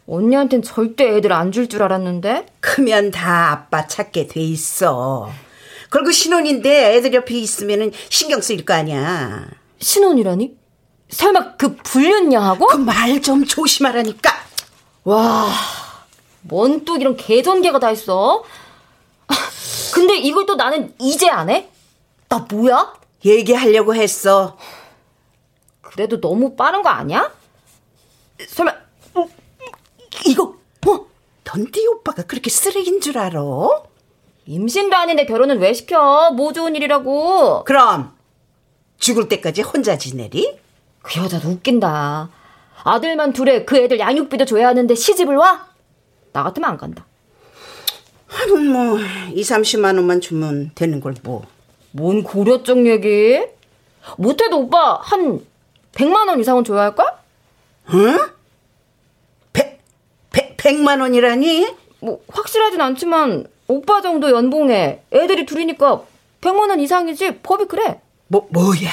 언니한텐 0.09 0.63
절대 0.63 1.17
애들 1.17 1.33
안 1.33 1.53
줄 1.53 1.69
줄 1.69 1.83
알았는데. 1.83 2.47
크면 2.61 3.11
다 3.13 3.51
아빠 3.53 3.87
찾게 3.87 4.27
돼 4.29 4.41
있어. 4.41 5.31
그리고 5.91 6.11
신혼인데 6.11 6.97
애들 6.97 7.13
옆에 7.15 7.35
있으면 7.35 7.93
신경 8.09 8.41
쓰일 8.41 8.65
거 8.65 8.75
아니야. 8.75 9.47
신혼이라니? 9.81 10.57
설마 11.11 11.57
그 11.57 11.77
불륜녀하고? 11.77 12.67
그 12.67 12.77
말 12.79 13.21
좀 13.21 13.45
조심하라니까. 13.45 14.33
와, 15.05 15.49
뭔 16.43 16.85
또 16.85 16.97
이런 16.97 17.17
개전개가 17.17 17.79
다 17.79 17.91
있어? 17.91 18.43
근데 19.93 20.17
이걸 20.17 20.47
또 20.47 20.55
나는 20.55 20.95
이제 20.99 21.29
안 21.29 21.51
해? 21.51 21.69
나 22.29 22.39
뭐야? 22.51 22.95
얘기하려고 23.25 23.95
했어. 23.95 24.57
그래도 25.83 26.21
너무 26.21 26.57
빠른 26.57 26.83
거 26.83 26.89
아니야? 26.89 27.31
설마 28.49 28.73
이거 30.27 30.55
뭐? 30.81 31.09
넌네 31.45 31.87
오빠가 31.91 32.23
그렇게 32.23 32.51
쓰레기인 32.51 33.01
줄 33.01 33.19
알아? 33.19 33.41
임신도 34.47 34.97
아닌데 34.97 35.27
결혼은 35.27 35.59
왜 35.59 35.73
시켜? 35.73 36.31
뭐 36.33 36.53
좋은 36.53 36.75
일이라고. 36.77 37.65
그럼 37.65 38.13
죽을 38.99 39.29
때까지 39.29 39.63
혼자 39.63 39.97
지내리? 39.99 40.59
그 41.03 41.21
여자도 41.21 41.49
웃긴다. 41.49 42.31
아들만 42.85 43.33
둘에 43.33 43.65
그 43.65 43.77
애들 43.77 43.99
양육비도 43.99 44.45
줘야 44.45 44.69
하는데 44.69 44.95
시집을 44.95 45.37
와? 45.37 45.67
나 46.33 46.43
같으면 46.43 46.71
안 46.71 46.77
간다. 46.77 47.07
하루 48.27 48.59
뭐 48.61 48.99
2, 49.33 49.41
30만 49.43 49.97
원만 49.97 50.21
주면 50.21 50.73
되는 50.75 51.01
걸 51.01 51.15
뭐. 51.23 51.45
뭔 51.93 52.23
고려적 52.23 52.87
얘기? 52.87 53.41
못해도 54.17 54.59
오빠 54.59 54.99
한 55.03 55.41
100만 55.93 56.29
원 56.29 56.41
이상은 56.41 56.65
줘야 56.65 56.85
할걸? 56.85 57.07
응? 57.95 58.19
백, 60.63 60.71
백, 60.71 60.77
백만 60.77 61.01
원이라니? 61.01 61.69
뭐 62.01 62.21
확실하진 62.29 62.81
않지만 62.81 63.47
오빠 63.69 64.01
정도 64.01 64.31
연봉에 64.31 65.03
애들이 65.13 65.47
둘이니까 65.47 66.03
100만 66.41 66.71
원 66.71 66.81
이상이지 66.81 67.39
법이 67.43 67.67
그래. 67.67 68.01
뭐, 68.29 68.47
뭐야? 68.51 68.91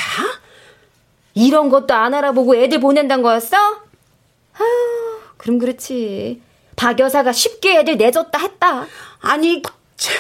이런 1.34 1.70
것도 1.70 1.94
안 1.94 2.14
알아보고 2.14 2.56
애들 2.56 2.80
보낸단 2.80 3.22
거였어? 3.22 3.58
아유, 3.58 5.20
그럼 5.38 5.60
그렇지. 5.60 6.42
박 6.76 7.00
여사가 7.00 7.32
쉽게 7.32 7.80
애들 7.80 7.98
내줬다 7.98 8.40
했다. 8.40 8.86
아니, 9.22 9.62
참, 9.96 10.16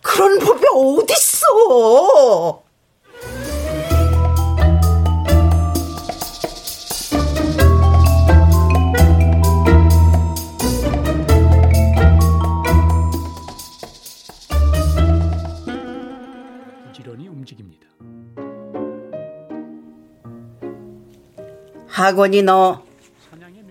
그런 0.00 0.38
법이 0.38 0.64
어딨어? 0.72 1.46
학원이 22.02 22.42
너 22.42 22.82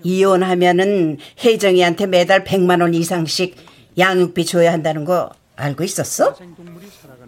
이혼하면은 0.04 1.18
혜정이한테 1.44 2.08
매달 2.08 2.44
100만 2.44 2.82
원 2.82 2.94
이상씩 2.94 3.56
양육비 3.98 4.46
줘야 4.46 4.72
한다는 4.72 5.06
거 5.06 5.30
알고 5.58 5.84
있었어? 5.84 6.36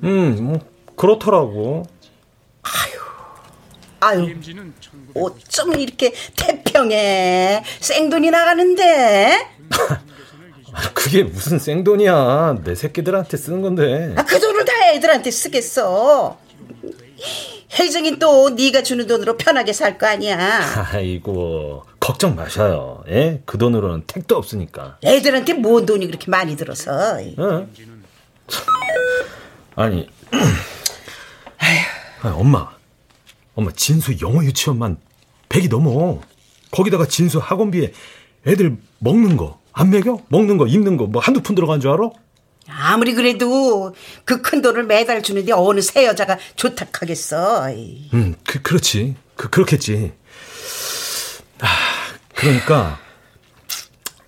음, 0.04 0.38
뭐 0.42 0.60
그렇더라고. 0.96 1.84
아유, 4.00 4.36
어쩜 5.14 5.80
이렇게 5.80 6.14
태평해. 6.36 7.64
생돈이 7.80 8.32
나가는데? 8.32 9.48
그게 10.94 11.24
무슨 11.24 11.60
생돈이야. 11.60 12.62
내 12.64 12.76
새끼들한테 12.76 13.38
쓰는 13.38 13.62
건데. 13.62 14.14
아, 14.18 14.24
그 14.24 14.40
돈을 14.40 14.66
다 14.66 14.74
애들한테 14.94 15.32
쓰겠어. 15.32 16.38
혜정이 17.80 18.20
또 18.20 18.50
네가 18.52 18.84
주는 18.84 19.08
돈으로 19.08 19.38
편하게 19.38 19.74
살 19.74 19.98
거 19.98 20.06
아니야. 20.08 20.62
아이고, 20.92 21.84
걱정 22.00 22.36
마셔요. 22.36 23.04
예? 23.10 23.42
그 23.46 23.58
돈으로는 23.58 24.04
택도 24.08 24.36
없으니까. 24.38 24.98
애들한테 25.04 25.54
뭔 25.54 25.86
돈이 25.86 26.06
그렇게 26.08 26.30
많이 26.30 26.56
들어서. 26.56 26.92
응? 27.40 27.68
아니, 29.76 30.08
아니, 32.22 32.34
엄마. 32.36 32.70
엄마, 33.56 33.72
진수 33.76 34.16
영어 34.22 34.44
유치원만 34.44 34.98
100이 35.50 35.70
넘어. 35.70 36.20
거기다가 36.72 37.08
진수 37.08 37.40
학원비에 37.40 37.94
애들 38.48 38.78
먹는 39.00 39.38
거, 39.38 39.60
안 39.72 39.90
먹여? 39.92 40.20
먹는 40.30 40.58
거, 40.58 40.68
입는 40.68 40.98
거, 40.98 41.06
뭐 41.06 41.22
한두 41.22 41.42
푼 41.42 41.56
들어간 41.56 41.80
줄 41.80 41.92
알아? 41.92 42.10
아무리 42.68 43.14
그래도 43.14 43.94
그 44.26 44.42
큰 44.42 44.62
돈을 44.62 44.84
매달 44.86 45.22
주는데 45.22 45.52
어느 45.54 45.82
새 45.82 46.06
여자가 46.06 46.38
좋다 46.56 46.88
하겠어. 46.94 47.70
음, 48.14 48.36
그, 48.46 48.62
그렇지. 48.62 49.16
그, 49.36 49.50
그렇겠지. 49.50 50.14
아, 51.60 51.68
그러니까, 52.36 53.00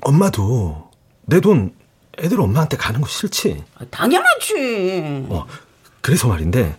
엄마도 0.01 0.89
내 1.23 1.39
돈 1.39 1.73
애들 2.17 2.39
엄마한테 2.39 2.77
가는 2.77 3.01
거 3.01 3.07
싫지? 3.07 3.63
당연하지. 3.91 5.25
어, 5.29 5.45
그래서 6.01 6.27
말인데, 6.29 6.77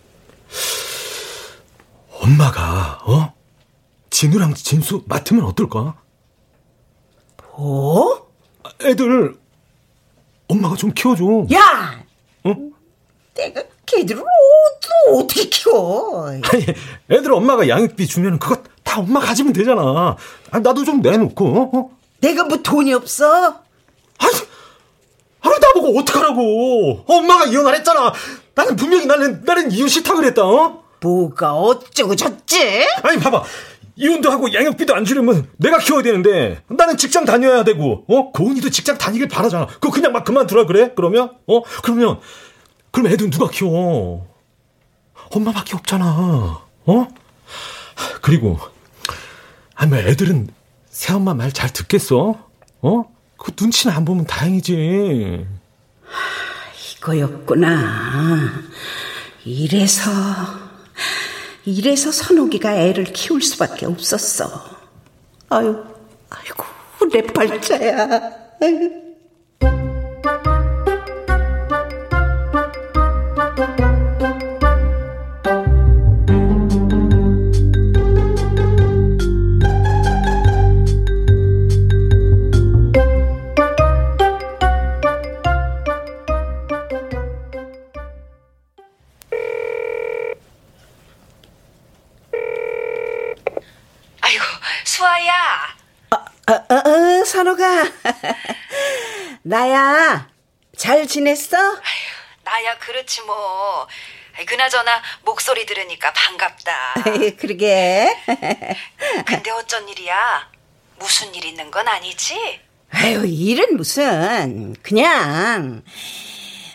엄마가, 2.11 3.01
어? 3.05 3.33
진우랑 4.09 4.55
진수 4.55 5.03
맡으면 5.05 5.43
어떨까? 5.45 5.95
뭐? 7.55 8.27
애들, 8.81 9.35
엄마가 10.47 10.75
좀 10.75 10.91
키워줘. 10.93 11.23
야! 11.53 12.03
어? 12.43 12.55
내가 13.35 13.61
걔들을 13.85 14.21
어, 14.21 15.11
어떻게 15.17 15.45
키워? 15.49 16.27
아니, 16.27 16.41
애들 17.11 17.31
엄마가 17.33 17.67
양육비 17.67 18.07
주면 18.07 18.39
그거 18.39 18.61
다 18.83 18.99
엄마 19.01 19.19
가지면 19.19 19.53
되잖아. 19.53 20.15
아, 20.51 20.59
나도 20.59 20.83
좀 20.83 21.01
내놓고, 21.01 21.71
어? 21.73 21.97
내가 22.19 22.43
뭐 22.45 22.57
돈이 22.57 22.93
없어? 22.93 23.61
아니, 24.17 24.33
아니 25.41 25.59
나보고 25.59 25.99
어떡하라고. 25.99 27.03
엄마가 27.07 27.45
이혼 27.45 27.67
안 27.67 27.75
했잖아. 27.75 28.13
나는 28.55 28.75
분명히 28.75 29.05
나는, 29.05 29.41
나는 29.43 29.71
이혼 29.71 29.87
싫다 29.87 30.15
그랬다, 30.15 30.43
어? 30.45 30.83
뭐가 31.01 31.53
어쩌고 31.53 32.15
저쩌지? 32.15 32.85
아니, 33.03 33.19
봐봐. 33.19 33.43
이혼도 33.97 34.29
하고 34.31 34.53
양육비도 34.53 34.93
안 34.95 35.03
주려면 35.05 35.49
내가 35.57 35.79
키워야 35.79 36.03
되는데 36.03 36.61
나는 36.69 36.97
직장 36.97 37.25
다녀야 37.25 37.63
되고 37.63 38.05
어 38.07 38.31
고은이도 38.31 38.69
직장 38.69 38.97
다니길 38.97 39.27
바라잖아. 39.27 39.65
그거 39.65 39.89
그냥 39.91 40.11
막 40.13 40.23
그만두라 40.23 40.65
그래? 40.67 40.93
그러면 40.95 41.31
어 41.47 41.61
그러면 41.83 42.19
그럼 42.91 43.11
애들 43.11 43.29
누가 43.31 43.49
키워? 43.49 44.27
엄마밖에 45.31 45.75
없잖아. 45.75 46.05
어? 46.85 47.07
그리고 48.21 48.59
아니 49.75 49.89
뭐 49.89 49.99
애들은 49.99 50.47
새엄마 50.89 51.33
말 51.33 51.51
잘 51.51 51.71
듣겠어? 51.73 52.47
어? 52.81 53.03
그 53.37 53.51
눈치는 53.59 53.95
안 53.95 54.05
보면 54.05 54.25
다행이지. 54.25 55.45
이거였구나. 56.97 58.51
이래서 59.45 60.11
이래서 61.67 62.13
선옥이가 62.13 62.77
애를 62.77 63.03
키울 63.03 63.41
수밖에 63.41 63.85
없었어. 63.85 64.45
아유, 65.49 65.83
아이고 66.29 66.63
내 67.11 67.21
팔자야. 67.21 68.09
아유. 68.61 69.06
어, 96.49 96.53
어, 96.53 96.75
어, 96.75 97.25
선호가. 97.25 97.83
나야. 99.43 100.29
잘 100.77 101.05
지냈어? 101.07 101.57
나야 102.43 102.77
그렇지 102.77 103.21
뭐. 103.23 103.87
그나저나 104.45 105.01
목소리 105.23 105.65
들으니까 105.65 106.13
반갑다. 106.13 106.93
그러게. 107.39 108.15
근데 109.25 109.51
어쩐 109.51 109.89
일이야? 109.89 110.49
무슨 110.99 111.33
일 111.35 111.43
있는 111.45 111.69
건 111.69 111.87
아니지? 111.87 112.61
아유, 112.91 113.25
일은 113.25 113.75
무슨. 113.75 114.73
그냥. 114.81 115.83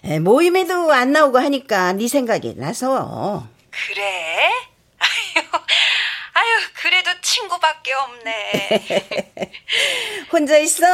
에, 0.04 0.18
모임에도 0.18 0.92
안 0.92 1.12
나오고 1.12 1.38
하니까 1.38 1.92
네 1.94 2.08
생각이 2.08 2.54
나서. 2.56 3.46
그래? 3.70 4.50
아유, 4.98 5.44
아유, 6.34 6.46
그래도 6.74 7.10
친구밖에 7.20 7.92
없네. 7.92 8.70
혼자 10.32 10.56
있어? 10.58 10.84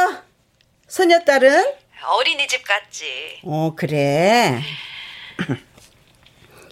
소녀딸은? 0.87 1.75
어린이집 2.03 2.63
갔지. 2.65 3.39
어, 3.43 3.73
그래. 3.75 4.61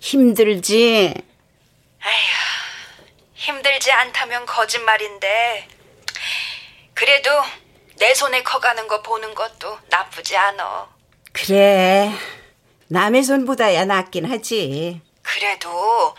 힘들지? 0.02 1.14
힘들지 3.34 3.92
않다면 3.92 4.46
거짓말인데. 4.46 5.68
그래도 6.94 7.30
내 8.00 8.14
손에 8.14 8.44
커가는 8.44 8.88
거 8.88 9.02
보는 9.02 9.34
것도 9.34 9.80
나쁘지 9.90 10.36
않아. 10.36 10.90
그래. 11.32 12.12
남의 12.88 13.24
손보다야 13.24 13.86
낫긴 13.86 14.30
하지. 14.30 15.02
그래도 15.22 16.16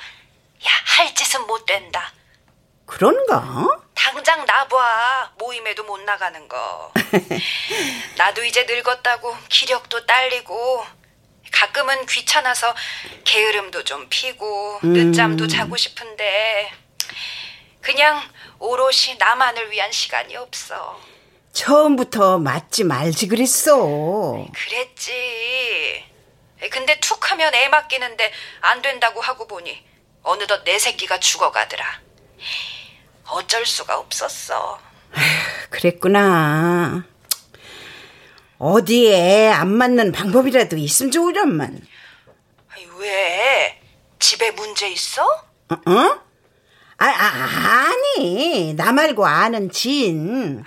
야, 0.65 0.71
할 0.97 1.15
짓은 1.15 1.47
못 1.47 1.65
된다. 1.67 2.13
그런가? 2.88 3.68
당장 3.94 4.44
나봐. 4.46 5.33
모임에도 5.38 5.85
못 5.85 6.01
나가는 6.01 6.48
거. 6.48 6.92
나도 8.16 8.42
이제 8.44 8.64
늙었다고 8.64 9.37
기력도 9.48 10.07
딸리고 10.07 10.85
가끔은 11.53 12.07
귀찮아서 12.07 12.74
게으름도 13.24 13.85
좀 13.85 14.07
피고 14.09 14.81
음. 14.85 14.92
늦잠도 14.94 15.46
자고 15.48 15.77
싶은데 15.77 16.72
그냥 17.83 18.20
오롯이 18.59 19.16
나만을 19.18 19.70
위한 19.70 19.92
시간이 19.92 20.35
없어. 20.37 20.98
처음부터 21.53 22.38
맞지 22.38 22.85
말지 22.85 23.29
그랬어. 23.29 23.77
그랬지. 24.55 26.05
근데 26.70 26.98
툭 27.01 27.31
하면 27.31 27.55
애 27.55 27.68
맡기는데 27.68 28.33
안 28.62 28.81
된다고 28.83 29.20
하고 29.20 29.46
보니 29.46 29.85
어느덧 30.22 30.64
내 30.64 30.79
새끼가 30.79 31.20
죽어가더라. 31.20 32.01
어쩔 33.31 33.64
수가 33.67 33.99
없었어. 33.99 34.79
그랬구나. 35.71 37.05
어디에 38.59 39.51
안 39.51 39.69
맞는 39.73 40.12
방법이라도 40.12 40.77
있으면 40.77 41.11
좋으련만. 41.12 41.81
왜? 42.97 43.81
집에 44.19 44.51
문제 44.51 44.88
있어? 44.88 45.23
어? 45.25 45.75
어? 45.75 46.21
아, 46.99 47.07
아, 47.07 47.91
아니. 48.17 48.75
나 48.75 48.91
말고 48.93 49.25
아는 49.27 49.71
진. 49.71 50.64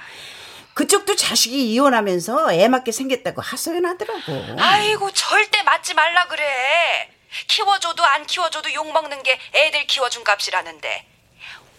그쪽도 0.73 1.15
자식이 1.17 1.71
이혼하면서 1.73 2.53
애 2.53 2.69
맞게 2.69 2.93
생겼다고 2.93 3.41
하소연하더라고. 3.41 4.55
아이고 4.57 5.11
절대 5.11 5.61
맞지 5.63 5.93
말라 5.93 6.27
그래. 6.27 7.09
키워줘도 7.47 8.03
안 8.05 8.25
키워줘도 8.25 8.73
욕 8.73 8.91
먹는 8.91 9.21
게 9.23 9.37
애들 9.53 9.85
키워준 9.87 10.23
값이라는데 10.23 11.05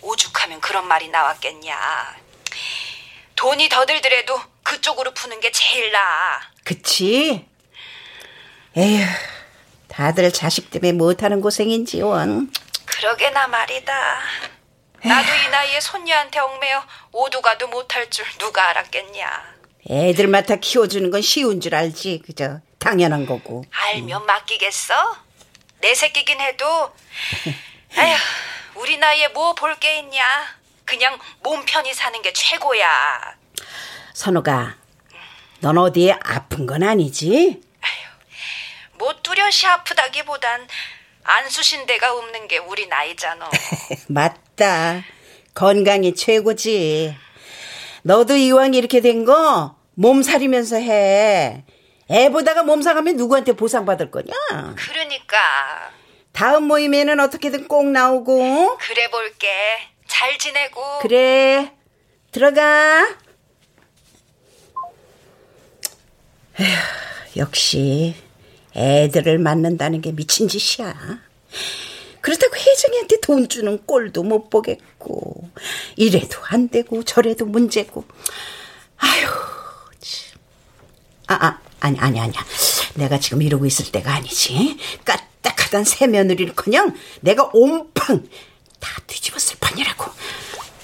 오죽하면 0.02 0.60
그런 0.60 0.86
말이 0.86 1.08
나왔겠냐. 1.08 2.16
돈이 3.36 3.68
더 3.68 3.86
들더라도 3.86 4.40
그쪽으로 4.62 5.12
푸는 5.14 5.40
게 5.40 5.50
제일 5.50 5.90
나아. 5.92 6.40
그치? 6.64 7.46
에휴, 8.76 9.04
다들 9.88 10.32
자식 10.32 10.70
때문에 10.70 10.92
못하는 10.92 11.40
고생인지 11.40 12.00
원. 12.02 12.52
그러게나 12.84 13.46
말이다. 13.48 14.20
나도 15.04 15.34
이 15.34 15.48
나이에 15.50 15.80
손녀한테 15.80 16.38
얽매여 16.38 16.86
오도가도 17.12 17.68
못할 17.68 18.08
줄 18.10 18.24
누가 18.38 18.68
알았겠냐. 18.70 19.52
애들 19.90 20.28
맡아 20.28 20.56
키워주는 20.56 21.10
건 21.10 21.20
쉬운 21.22 21.60
줄 21.60 21.74
알지. 21.74 22.22
그저 22.24 22.60
당연한 22.78 23.26
거고. 23.26 23.64
알면 23.70 24.26
맡기겠어? 24.26 24.94
내 25.80 25.94
새끼긴 25.94 26.40
해도 26.40 26.64
아휴 27.98 28.14
우리 28.74 28.96
나이에 28.98 29.28
뭐 29.28 29.54
볼 29.54 29.74
게 29.78 29.98
있냐. 29.98 30.24
그냥 30.84 31.18
몸 31.42 31.64
편히 31.64 31.92
사는 31.94 32.20
게 32.22 32.32
최고야. 32.32 33.36
선호가, 34.14 34.76
넌 35.60 35.78
어디에 35.78 36.16
아픈 36.22 36.66
건 36.66 36.82
아니지? 36.82 37.62
뭐 38.98 39.14
뚜렷이 39.22 39.66
아프다기보단 39.66 40.68
안 41.24 41.48
쑤신 41.48 41.86
데가 41.86 42.12
없는 42.14 42.46
게 42.48 42.58
우리 42.58 42.86
나이잖아. 42.86 43.50
맞다. 44.08 45.02
건강이 45.54 46.14
최고지. 46.14 47.16
너도 48.02 48.36
이왕 48.36 48.74
이렇게 48.74 49.00
된 49.00 49.24
거 49.24 49.76
몸살이면서 49.94 50.76
해. 50.76 51.64
애보다가 52.10 52.62
몸상하면 52.64 53.16
누구한테 53.16 53.52
보상받을 53.52 54.10
거냐? 54.10 54.32
그러니까 54.76 55.90
다음 56.32 56.64
모임에는 56.64 57.20
어떻게든 57.20 57.68
꼭 57.68 57.86
나오고. 57.90 58.78
그래 58.78 59.10
볼게. 59.10 59.48
잘 60.06 60.38
지내고. 60.38 60.80
그래. 61.00 61.72
들어가. 62.30 63.06
에휴, 66.60 66.76
역시 67.36 68.14
애들을 68.74 69.38
만난다는 69.38 70.00
게 70.00 70.12
미친 70.12 70.48
짓이야. 70.48 70.94
그렇다고 72.22 72.56
혜정이한테 72.56 73.20
돈 73.20 73.48
주는 73.48 73.84
꼴도 73.84 74.22
못 74.22 74.48
보겠고 74.48 75.50
이래도 75.96 76.38
안 76.44 76.68
되고 76.68 77.02
저래도 77.02 77.44
문제고 77.44 78.04
아휴 78.98 79.26
참. 79.98 80.40
아, 81.26 81.46
아 81.46 81.60
아니 81.80 81.98
아니 81.98 82.20
아니야 82.20 82.44
내가 82.94 83.18
지금 83.18 83.42
이러고 83.42 83.66
있을 83.66 83.90
때가 83.90 84.14
아니지 84.14 84.78
까 85.04 85.18
딱하단 85.72 85.84
새 85.84 86.06
며느리를커녕 86.06 86.94
내가 87.22 87.48
온팡 87.54 88.28
다 88.78 89.00
뒤집었을 89.06 89.56
판이라고. 89.58 90.04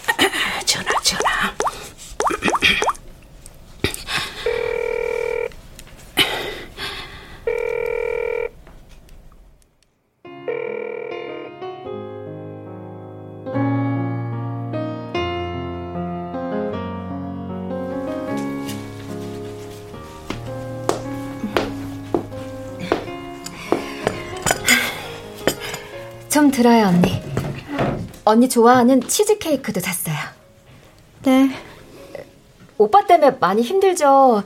전화 0.64 0.90
전화 1.03 1.55
들어요, 26.58 26.88
언니. 26.88 27.22
언니 28.24 28.48
좋아하는 28.48 29.00
치즈케이크도 29.06 29.78
샀어요. 29.78 30.16
네. 31.22 31.50
오빠 32.76 33.06
때문에 33.06 33.36
많이 33.38 33.62
힘들죠. 33.62 34.42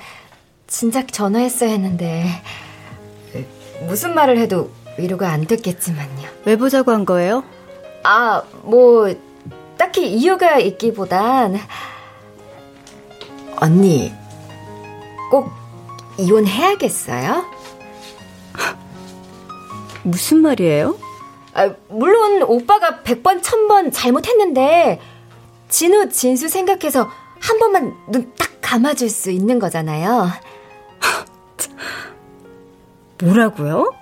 진작 0.66 1.11
전화했어야 1.11 1.70
했는데. 1.70 2.27
무슨 3.87 4.14
말을 4.14 4.37
해도 4.37 4.70
위로가 4.98 5.31
안 5.31 5.46
됐겠지만요. 5.46 6.29
왜 6.44 6.57
보자고 6.57 6.90
한 6.90 7.07
거예요? 7.07 7.44
아, 8.05 8.42
뭐, 8.62 9.11
딱히 9.79 10.12
이유가 10.12 10.59
있기보단, 10.59 11.59
언니, 13.57 14.12
꼭 15.31 15.51
이혼해야겠어요? 16.18 17.46
무슨 20.03 20.42
말이에요? 20.42 21.12
아, 21.55 21.75
물론 21.88 22.43
오빠가 22.43 23.01
100번, 23.03 23.43
1000번 23.43 23.91
잘못했는데, 23.93 25.01
진우, 25.69 26.09
진수 26.09 26.49
생각해서 26.49 27.11
한 27.41 27.59
번만 27.59 27.95
눈 28.09 28.33
딱 28.38 28.51
감아줄 28.61 29.11
수 29.11 29.31
있는 29.31 29.59
거잖아요. 29.59 30.29
뭐라고요? 33.23 33.93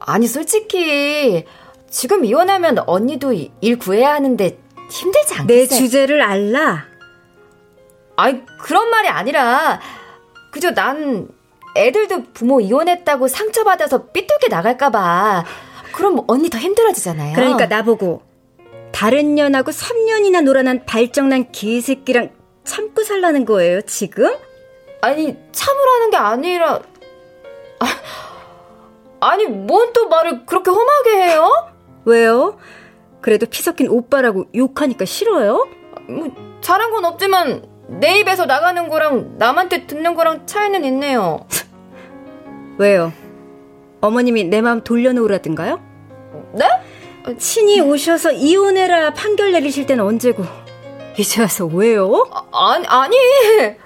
아니, 0.00 0.26
솔직히, 0.26 1.44
지금 1.90 2.24
이혼하면 2.24 2.78
언니도 2.86 3.32
일 3.60 3.78
구해야 3.78 4.14
하는데 4.14 4.58
힘들지 4.90 5.34
않겠어요? 5.34 5.46
내 5.46 5.66
주제를 5.66 6.22
알라? 6.22 6.84
아니, 8.16 8.42
그런 8.60 8.90
말이 8.90 9.08
아니라, 9.08 9.80
그저 10.52 10.72
난 10.72 11.28
애들도 11.76 12.24
부모 12.34 12.60
이혼했다고 12.60 13.28
상처받아서 13.28 14.06
삐뚤게 14.06 14.48
나갈까봐. 14.48 15.44
그럼 15.92 16.24
언니 16.26 16.48
더 16.50 16.58
힘들어지잖아요. 16.58 17.34
그러니까 17.34 17.66
나보고, 17.66 18.22
다른 18.92 19.34
년하고 19.34 19.70
3년이나 19.70 20.42
놀아난 20.42 20.84
발정난 20.84 21.50
개새끼랑 21.52 22.30
참고 22.64 23.02
살라는 23.02 23.44
거예요, 23.44 23.80
지금? 23.82 24.34
아니, 25.00 25.36
참으라는 25.52 26.10
게 26.10 26.16
아니라, 26.16 26.80
아, 27.80 27.86
아니, 29.20 29.46
뭔 29.46 29.92
또 29.92 30.08
말을 30.08 30.46
그렇게 30.46 30.70
험하게 30.70 31.22
해요? 31.22 31.50
왜요? 32.04 32.58
그래도 33.20 33.46
피 33.46 33.62
섞인 33.62 33.88
오빠라고 33.88 34.46
욕하니까 34.54 35.04
싫어요? 35.04 35.68
뭐, 36.08 36.28
잘한 36.60 36.90
건 36.90 37.04
없지만, 37.04 37.64
내 37.88 38.18
입에서 38.20 38.46
나가는 38.46 38.88
거랑 38.88 39.34
남한테 39.38 39.86
듣는 39.86 40.14
거랑 40.14 40.46
차이는 40.46 40.84
있네요. 40.86 41.46
왜요? 42.78 43.12
어머님이 44.02 44.44
내 44.44 44.60
마음 44.60 44.82
돌려놓으라든가요? 44.82 45.80
네? 46.52 46.66
친히 47.38 47.80
오셔서 47.80 48.32
이혼해라 48.32 49.14
판결 49.14 49.52
내리실 49.52 49.86
때는 49.86 50.04
언제고 50.04 50.44
이제 51.16 51.40
와서 51.40 51.66
왜요? 51.66 52.26
아, 52.32 52.72
아니, 52.74 52.86
아니, 52.86 53.16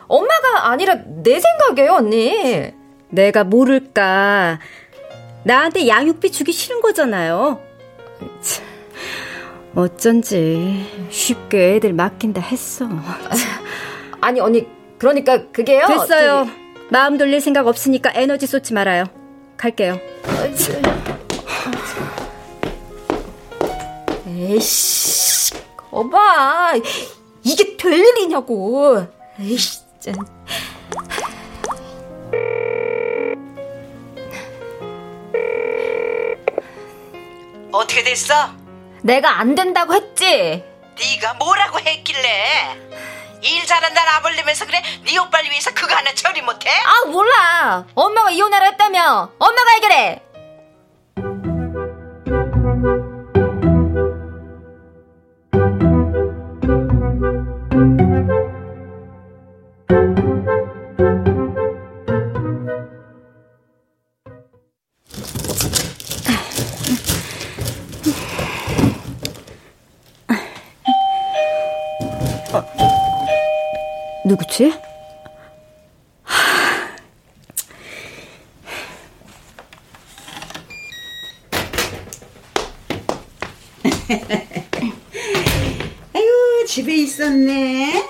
엄마가 0.06 0.70
아니라 0.70 0.96
내 1.22 1.38
생각이에요, 1.38 1.92
언니. 1.92 2.72
내가 3.08 3.44
모를까. 3.44 4.58
나한테 5.44 5.88
양육비 5.88 6.30
주기 6.30 6.52
싫은 6.52 6.80
거잖아요. 6.80 7.60
참, 8.40 8.64
어쩐지 9.74 10.86
쉽게 11.10 11.74
애들 11.74 11.92
맡긴다 11.92 12.40
했어. 12.40 12.88
아니, 14.20 14.40
언니, 14.40 14.66
그러니까 14.98 15.48
그게요. 15.50 15.86
됐어요. 15.88 16.46
저기... 16.46 16.50
마음 16.90 17.18
돌릴 17.18 17.40
생각 17.40 17.66
없으니까 17.66 18.12
에너지 18.14 18.46
쏟지 18.46 18.72
말아요. 18.72 19.04
갈게요. 19.56 19.98
에이씨, 24.26 25.54
거봐. 25.76 26.74
이게 27.42 27.76
될 27.76 27.92
일이냐고. 27.94 29.06
에이씨, 29.40 29.80
짠. 30.00 30.14
어떻게 37.72 38.02
됐어? 38.02 38.34
내가 39.02 39.38
안 39.38 39.54
된다고 39.54 39.94
했지. 39.94 40.64
네가 40.98 41.34
뭐라고 41.34 41.78
했길래? 41.78 42.78
일 43.42 43.66
잘한다는 43.66 44.12
아벌리면서 44.14 44.66
그래? 44.66 44.82
네 45.04 45.16
오빠를 45.18 45.50
위해서 45.50 45.70
그거 45.72 45.94
하나 45.94 46.12
처리 46.14 46.42
못해? 46.42 46.70
아 46.84 47.06
몰라. 47.06 47.84
엄마가 47.94 48.30
이혼하라 48.30 48.66
했다며. 48.66 49.30
엄마가 49.38 49.70
해결해. 49.72 50.22
누구지? 74.56 74.72
아유 86.14 86.64
집에 86.66 86.94
있었네. 86.96 88.04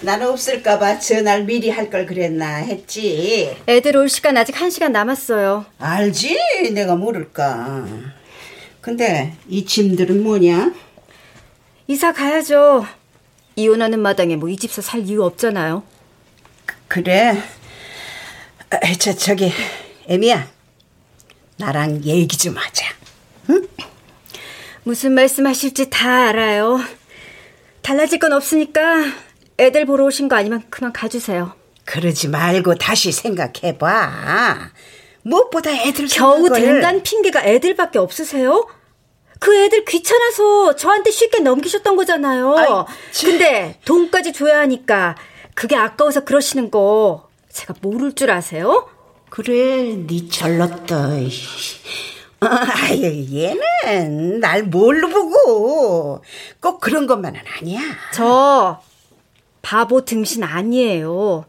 나는 0.00 0.28
없을까봐 0.30 0.98
전화를 0.98 1.44
미리 1.44 1.68
할 1.70 1.90
걸 1.90 2.06
그랬나 2.06 2.56
했지. 2.56 3.54
애들 3.68 3.96
올 3.96 4.08
시간 4.08 4.36
아직 4.36 4.60
한 4.60 4.70
시간 4.70 4.92
남았어요. 4.92 5.66
알지? 5.78 6.38
내가 6.72 6.96
모를까. 6.96 7.86
근데 8.80 9.34
이 9.48 9.64
짐들은 9.64 10.22
뭐냐? 10.22 10.72
이사 11.86 12.12
가야죠. 12.12 12.86
이혼하는 13.56 14.00
마당에 14.00 14.36
뭐 14.36 14.48
이 14.48 14.56
집사 14.56 14.80
살 14.82 15.00
이유 15.08 15.22
없잖아요. 15.24 15.82
그래. 16.88 17.42
아, 18.70 18.78
저 18.98 19.12
저기 19.14 19.52
애미야. 20.08 20.48
나랑 21.58 22.04
얘기 22.04 22.36
좀 22.36 22.56
하자. 22.56 22.86
응? 23.50 23.66
무슨 24.84 25.12
말씀 25.12 25.46
하실지 25.46 25.90
다 25.90 26.28
알아요. 26.28 26.80
달라질 27.82 28.18
건 28.18 28.32
없으니까 28.32 29.04
애들 29.58 29.86
보러 29.86 30.04
오신 30.06 30.28
거 30.28 30.36
아니면 30.36 30.62
그만 30.70 30.92
가주세요. 30.92 31.54
그러지 31.84 32.28
말고 32.28 32.76
다시 32.76 33.12
생각해봐. 33.12 34.70
무엇보다 35.22 35.70
애들 35.70 36.08
겨우 36.08 36.48
걸... 36.48 36.60
된다는 36.60 37.02
핑계가 37.02 37.44
애들밖에 37.44 37.98
없으세요? 37.98 38.66
그 39.42 39.52
애들 39.56 39.84
귀찮아서 39.84 40.76
저한테 40.76 41.10
쉽게 41.10 41.40
넘기셨던 41.40 41.96
거잖아요. 41.96 42.56
아이, 42.56 42.68
근데 43.24 43.76
돈까지 43.84 44.32
줘야 44.32 44.60
하니까 44.60 45.16
그게 45.54 45.74
아까워서 45.74 46.24
그러시는 46.24 46.70
거 46.70 47.28
제가 47.50 47.74
모를 47.80 48.14
줄 48.14 48.30
아세요? 48.30 48.88
그래, 49.30 49.96
네 50.06 50.28
잘났다. 50.28 51.08
아유, 52.38 53.26
얘는 53.34 54.38
날 54.38 54.62
뭘로 54.62 55.08
보고 55.08 56.22
꼭 56.60 56.80
그런 56.80 57.08
것만은 57.08 57.40
아니야. 57.58 57.80
저 58.14 58.80
바보 59.60 60.04
등신 60.04 60.44
아니에요. 60.44 61.46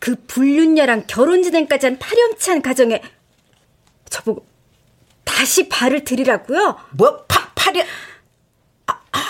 그 0.00 0.16
불륜녀랑 0.26 1.04
결혼 1.06 1.44
진행까지 1.44 1.86
한 1.86 1.98
파렴치한 2.00 2.60
가정에 2.60 3.00
저보고 4.10 4.44
다시 5.24 5.68
발을 5.68 6.04
들이라고요? 6.04 6.76
뭐 6.92 7.24
파, 7.26 7.48
파렴 7.54 7.84
아, 8.86 8.92
아, 9.12 9.20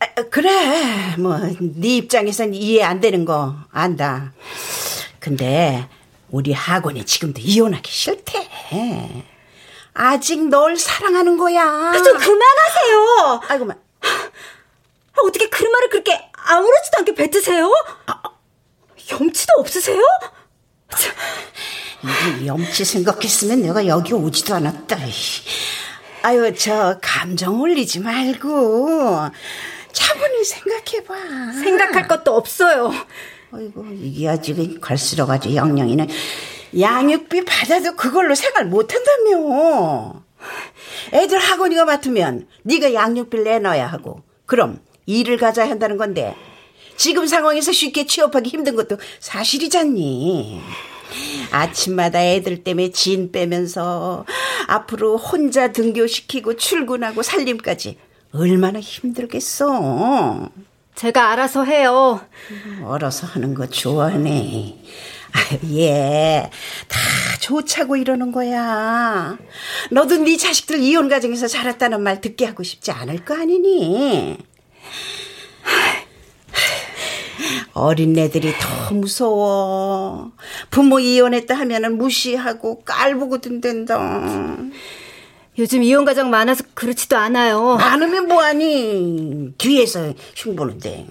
아, 0.00 0.06
그래 0.30 1.14
뭐 1.18 1.38
네 1.60 1.96
입장에선 1.96 2.54
이해 2.54 2.82
안 2.82 3.00
되는 3.00 3.24
거 3.24 3.54
안다. 3.70 4.32
근데 5.20 5.88
우리 6.30 6.52
학원이 6.52 7.04
지금도 7.06 7.40
이혼하기 7.40 7.90
싫대. 7.90 8.48
아직 9.94 10.48
널 10.48 10.76
사랑하는 10.76 11.36
거야. 11.36 11.92
좀 12.02 12.18
그만하세요. 12.18 13.40
아이고만. 13.48 13.80
어떻게 15.22 15.48
그 15.48 15.62
말을 15.64 15.88
그렇게 15.90 16.28
아무렇지도 16.32 16.98
않게 16.98 17.14
뱉으세요? 17.14 17.72
염치도 19.10 19.52
없으세요? 19.58 20.02
이게 22.36 22.46
염치 22.46 22.84
생각했으면 22.84 23.62
내가 23.62 23.86
여기 23.86 24.12
오지도 24.12 24.54
않았다. 24.54 24.96
아유, 26.22 26.54
저 26.56 26.98
감정 27.00 27.60
올리지 27.60 28.00
말고 28.00 29.20
차분히 29.92 30.44
생각해봐. 30.44 31.52
생각할 31.52 32.08
것도 32.08 32.34
없어요. 32.34 32.92
아이고, 33.52 33.86
이게 33.92 34.28
아직 34.28 34.80
갈수록 34.80 35.30
아주 35.30 35.54
영영이는 35.54 36.08
양육비 36.78 37.44
받아도 37.44 37.94
그걸로 37.94 38.34
생활 38.34 38.66
못한다며. 38.66 40.22
애들 41.12 41.38
학원이가 41.38 41.84
맡으면 41.84 42.48
네가 42.64 42.92
양육비를 42.92 43.44
내놔야 43.44 43.86
하고 43.86 44.22
그럼 44.46 44.80
일을 45.06 45.38
가져야 45.38 45.68
한다는 45.68 45.96
건데 45.96 46.34
지금 46.96 47.26
상황에서 47.26 47.72
쉽게 47.72 48.06
취업하기 48.06 48.50
힘든 48.50 48.76
것도 48.76 48.98
사실이잖니. 49.20 50.60
아침마다 51.50 52.22
애들 52.24 52.64
때문에 52.64 52.90
진 52.90 53.30
빼면서 53.30 54.24
앞으로 54.66 55.16
혼자 55.16 55.72
등교시키고 55.72 56.56
출근하고 56.56 57.22
살림까지 57.22 57.98
얼마나 58.32 58.80
힘들겠어. 58.80 60.50
제가 60.94 61.32
알아서 61.32 61.64
해요. 61.64 62.20
알아서 62.88 63.26
하는 63.26 63.54
거 63.54 63.66
좋아하네. 63.66 64.78
아유, 65.32 65.78
얘, 65.80 66.48
다 66.86 66.98
좋자고 67.40 67.96
이러는 67.96 68.30
거야. 68.30 69.36
너도 69.90 70.16
네 70.18 70.36
자식들 70.36 70.78
이혼 70.80 71.08
가정에서 71.08 71.48
자랐다는 71.48 72.00
말 72.02 72.20
듣게 72.20 72.46
하고 72.46 72.62
싶지 72.62 72.92
않을 72.92 73.24
거 73.24 73.34
아니니? 73.34 74.38
어린애들이 77.72 78.52
더 78.58 78.94
무서워. 78.94 80.32
부모 80.70 81.00
이혼했다 81.00 81.54
하면은 81.54 81.98
무시하고 81.98 82.82
깔보고 82.84 83.40
든댄다. 83.40 84.56
요즘 85.58 85.82
이혼 85.82 86.04
가정 86.04 86.30
많아서 86.30 86.64
그렇지도 86.74 87.16
않아요. 87.16 87.76
많으면 87.76 88.26
뭐하니? 88.26 89.54
뒤에서 89.56 90.12
흉보는데. 90.34 91.06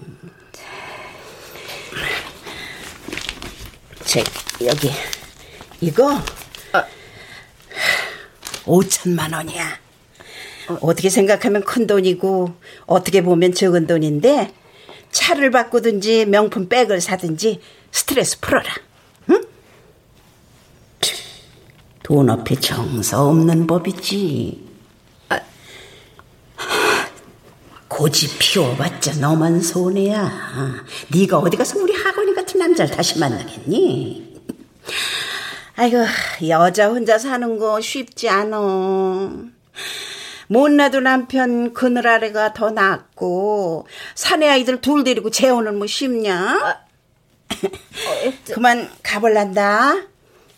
제 4.04 4.22
여기 4.64 4.90
이거 5.80 6.20
5천만 8.64 9.34
원이야. 9.34 9.78
어떻게 10.80 11.10
생각하면 11.10 11.64
큰 11.64 11.86
돈이고 11.86 12.54
어떻게 12.86 13.22
보면 13.22 13.54
적은 13.54 13.86
돈인데 13.86 14.52
차를 15.14 15.50
바꾸든지 15.52 16.26
명품 16.26 16.68
백을 16.68 17.00
사든지 17.00 17.60
스트레스 17.92 18.40
풀어라. 18.40 18.74
응? 19.30 19.42
돈 22.02 22.28
앞에 22.28 22.56
정서 22.56 23.28
없는 23.28 23.66
법이지. 23.68 24.68
아, 25.28 25.40
고집 27.86 28.38
피워봤자 28.40 29.20
너만 29.20 29.62
손해야. 29.62 30.84
네가 31.14 31.38
어디 31.38 31.56
가서 31.56 31.78
우리 31.78 31.94
학원이 31.94 32.34
같은 32.34 32.58
남자를 32.58 32.94
다시 32.94 33.18
만나겠니? 33.20 34.34
아이고 35.76 35.98
여자 36.48 36.88
혼자 36.88 37.18
사는 37.18 37.56
거 37.58 37.80
쉽지 37.80 38.28
않어. 38.28 39.30
못나도 40.48 41.00
남편 41.00 41.72
그늘 41.74 42.06
아래가 42.06 42.52
더 42.52 42.70
낫고 42.70 43.86
사내 44.14 44.48
아이들 44.48 44.80
둘 44.80 45.04
데리고 45.04 45.30
재혼은 45.30 45.78
뭐 45.78 45.86
쉽냐? 45.86 46.82
그만 48.52 48.90
가볼란다. 49.02 49.94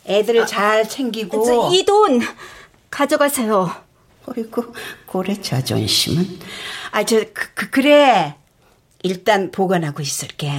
애들 0.07 0.40
아, 0.42 0.46
잘 0.46 0.88
챙기고. 0.88 1.70
이 1.72 1.85
돈 1.85 2.20
가져가세요. 2.90 3.70
어이구 4.27 4.72
고래 5.07 5.40
자존심은. 5.40 6.38
아저 6.92 7.18
그, 7.33 7.55
그, 7.55 7.70
그래. 7.70 8.37
일단 9.03 9.51
보관하고 9.51 10.03
있을게. 10.03 10.51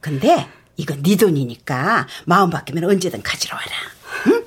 근데 0.00 0.48
이건 0.76 1.02
네 1.02 1.16
돈이니까 1.16 2.06
마음 2.26 2.50
바뀌면 2.50 2.84
언제든 2.84 3.22
가지러 3.22 3.56
와라. 3.56 3.70
응? 4.28 4.44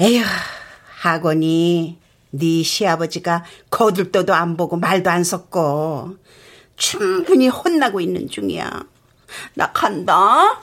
에휴. 0.00 0.24
학원이 1.00 1.98
네 2.32 2.62
시아버지가 2.62 3.44
거들떠도 3.70 4.34
안 4.34 4.58
보고 4.58 4.76
말도 4.76 5.08
안 5.08 5.24
섞고 5.24 6.16
충분히 6.76 7.48
혼나고 7.48 8.02
있는 8.02 8.28
중이야. 8.28 8.84
나 9.54 9.72
간다. 9.72 10.60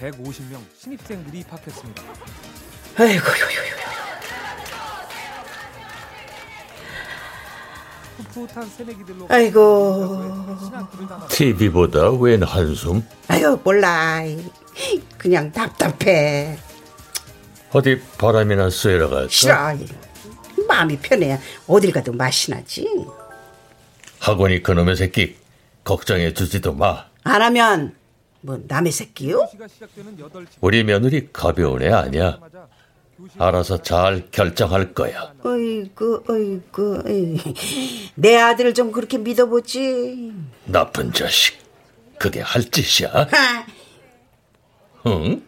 (150명) 0.00 0.60
신입생들이 0.78 1.40
입학했습니다. 1.40 2.02
아이고, 2.96 3.24
아이고. 9.28 10.22
TV보다 11.28 12.10
웬 12.12 12.42
한숨? 12.42 13.02
아유, 13.28 13.58
몰라. 13.62 14.22
그냥 15.18 15.50
답답해. 15.52 16.58
어디 17.72 18.00
바람이나 18.18 18.70
쐬러 18.70 19.08
갈까? 19.08 19.28
싫어. 19.28 19.54
마음이 20.68 20.98
편해야 20.98 21.38
어딜 21.66 21.92
가도 21.92 22.12
맛이 22.12 22.50
나지. 22.50 22.88
학원이 24.20 24.62
그놈의 24.62 24.96
새끼 24.96 25.36
걱정해 25.84 26.32
주지도 26.34 26.72
마. 26.74 27.06
안 27.24 27.42
하면 27.42 27.94
뭐 28.40 28.60
남의 28.66 28.92
새끼요? 28.92 29.48
우리 30.60 30.84
며느리 30.84 31.28
가벼운 31.32 31.82
애 31.82 31.90
아니야. 31.90 32.38
알아서 33.38 33.82
잘 33.82 34.28
결정할 34.30 34.92
거야. 34.94 35.32
어이구, 35.44 36.24
어이구, 36.28 37.02
어이구. 37.06 37.54
내 38.14 38.36
아들을 38.36 38.74
좀 38.74 38.92
그렇게 38.92 39.18
믿어보지. 39.18 40.32
나쁜 40.66 41.12
자식. 41.12 41.58
그게 42.18 42.40
할 42.40 42.62
짓이야? 42.64 43.28
응? 45.06 45.42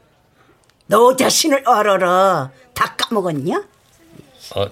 너 0.86 1.16
자신을 1.16 1.62
얼어라. 1.66 2.50
다 2.74 2.96
까먹었냐? 2.96 3.62
아, 4.54 4.68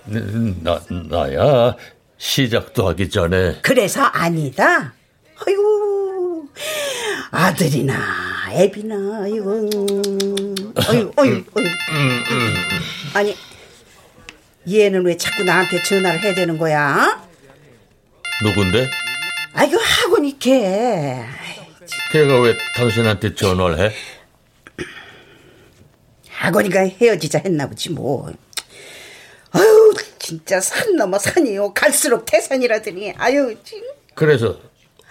나, 0.63 0.81
나야. 1.09 1.77
시작도 2.19 2.89
하기 2.89 3.09
전에. 3.11 3.61
그래서 3.63 4.03
아니다? 4.03 4.95
아이고, 5.47 6.47
아들이나 7.31 7.95
애비나, 8.51 9.21
아이고. 9.23 9.61
어이구, 10.89 11.13
어이구, 11.17 11.61
어이구. 11.61 12.80
아니, 13.15 13.37
얘는 14.71 15.05
왜 15.05 15.17
자꾸 15.17 15.43
나한테 15.43 15.83
전화를 15.83 16.21
해야 16.23 16.35
되는 16.35 16.59
거야? 16.59 17.23
누군데? 18.43 18.89
아이고, 19.55 19.77
학원이 19.79 20.39
걔. 20.39 21.25
걔가 22.13 22.41
왜 22.41 22.57
당신한테 22.77 23.35
전화를 23.35 23.79
해? 23.81 23.93
학원이가 26.29 26.81
헤어지자 27.01 27.41
했나 27.45 27.67
보지, 27.69 27.91
뭐. 27.91 28.33
아유, 29.53 29.93
진짜 30.19 30.61
산 30.61 30.97
넘어 30.97 31.19
산이요. 31.19 31.75
갈수록 31.75 32.25
태산이라더니, 32.25 33.15
아유, 33.19 33.57
진 33.65 33.83
그래서 34.15 34.59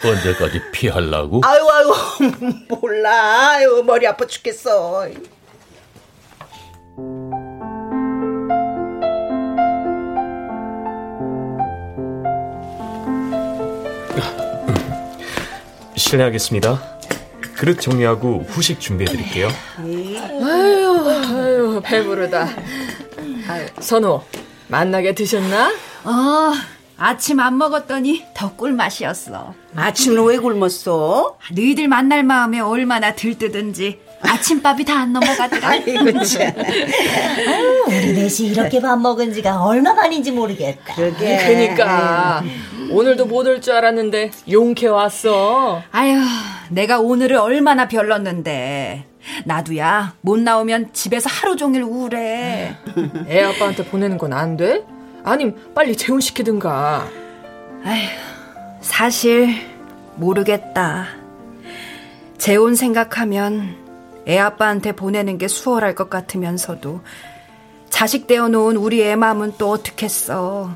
언제까지 0.04 0.62
피하려고? 0.72 1.42
아유, 1.44 1.68
아유, 1.70 1.94
몰라. 2.70 3.50
아유, 3.56 3.84
머리 3.86 4.08
아파 4.08 4.26
죽겠어. 4.26 5.10
실례하겠습니다. 16.10 16.82
그릇 17.56 17.80
정리하고 17.82 18.44
후식 18.48 18.80
준비해 18.80 19.12
드릴게요. 19.12 19.50
아유, 19.78 20.18
아유, 21.08 21.82
배부르다. 21.84 22.50
아유, 23.48 23.68
선호, 23.80 24.24
만나게 24.70 25.14
드셨나? 25.14 25.68
어, 26.06 26.54
아침 26.98 27.40
안 27.40 27.60
먹었더니 27.60 28.26
더 28.36 28.56
꿀맛이었어. 28.56 29.54
아침은 29.76 30.24
왜 30.26 30.38
굶었어? 30.40 31.38
너희들 31.52 31.88
만날 31.88 32.24
마음에 32.24 32.60
얼마나 32.60 33.14
들뜨든지 33.14 34.00
아침밥이 34.22 34.84
다 34.86 35.00
안 35.00 35.14
넘어가더라. 35.14 35.68
아이고, 35.70 36.24
참. 36.24 36.54
아유, 37.48 37.84
우리 37.88 38.14
넷이 38.14 38.50
이렇게 38.50 38.80
밥 38.82 38.98
먹은 39.00 39.32
지가 39.34 39.64
얼마 39.64 39.94
만인지 39.94 40.32
모르겠다. 40.32 40.96
그러게. 40.96 41.38
그니까. 41.38 42.44
오늘도 42.92 43.26
못 43.28 43.48
올 43.48 43.62
줄 43.62 43.74
알았는데 43.74 44.32
용케 44.50 44.88
왔어. 44.88 45.82
아유, 45.92 46.20
내가 46.70 47.00
오늘을 47.00 47.38
얼마나 47.38 47.88
별렀는데. 47.88 49.06
나도야, 49.46 50.16
못 50.22 50.40
나오면 50.40 50.90
집에서 50.94 51.30
하루 51.30 51.56
종일 51.56 51.84
우울해. 51.84 52.76
애 53.28 53.44
아빠한테 53.44 53.86
보내는 53.86 54.18
건 54.18 54.34
안 54.34 54.58
돼? 54.58 54.84
아님, 55.24 55.56
빨리 55.76 55.96
재혼시키든가. 55.96 57.08
아휴, 57.86 58.08
사실, 58.82 59.56
모르겠다. 60.16 61.08
재혼 62.38 62.74
생각하면 62.76 63.76
애 64.30 64.38
아빠한테 64.38 64.92
보내는 64.92 65.40
게 65.40 65.48
수월할 65.48 65.96
것 65.96 66.10
같으면서도 66.10 67.02
자식 67.90 68.28
떼어놓은 68.28 68.78
우리 68.78 69.02
애 69.02 69.16
마음은 69.16 69.54
또 69.58 69.72
어떻겠어. 69.72 70.72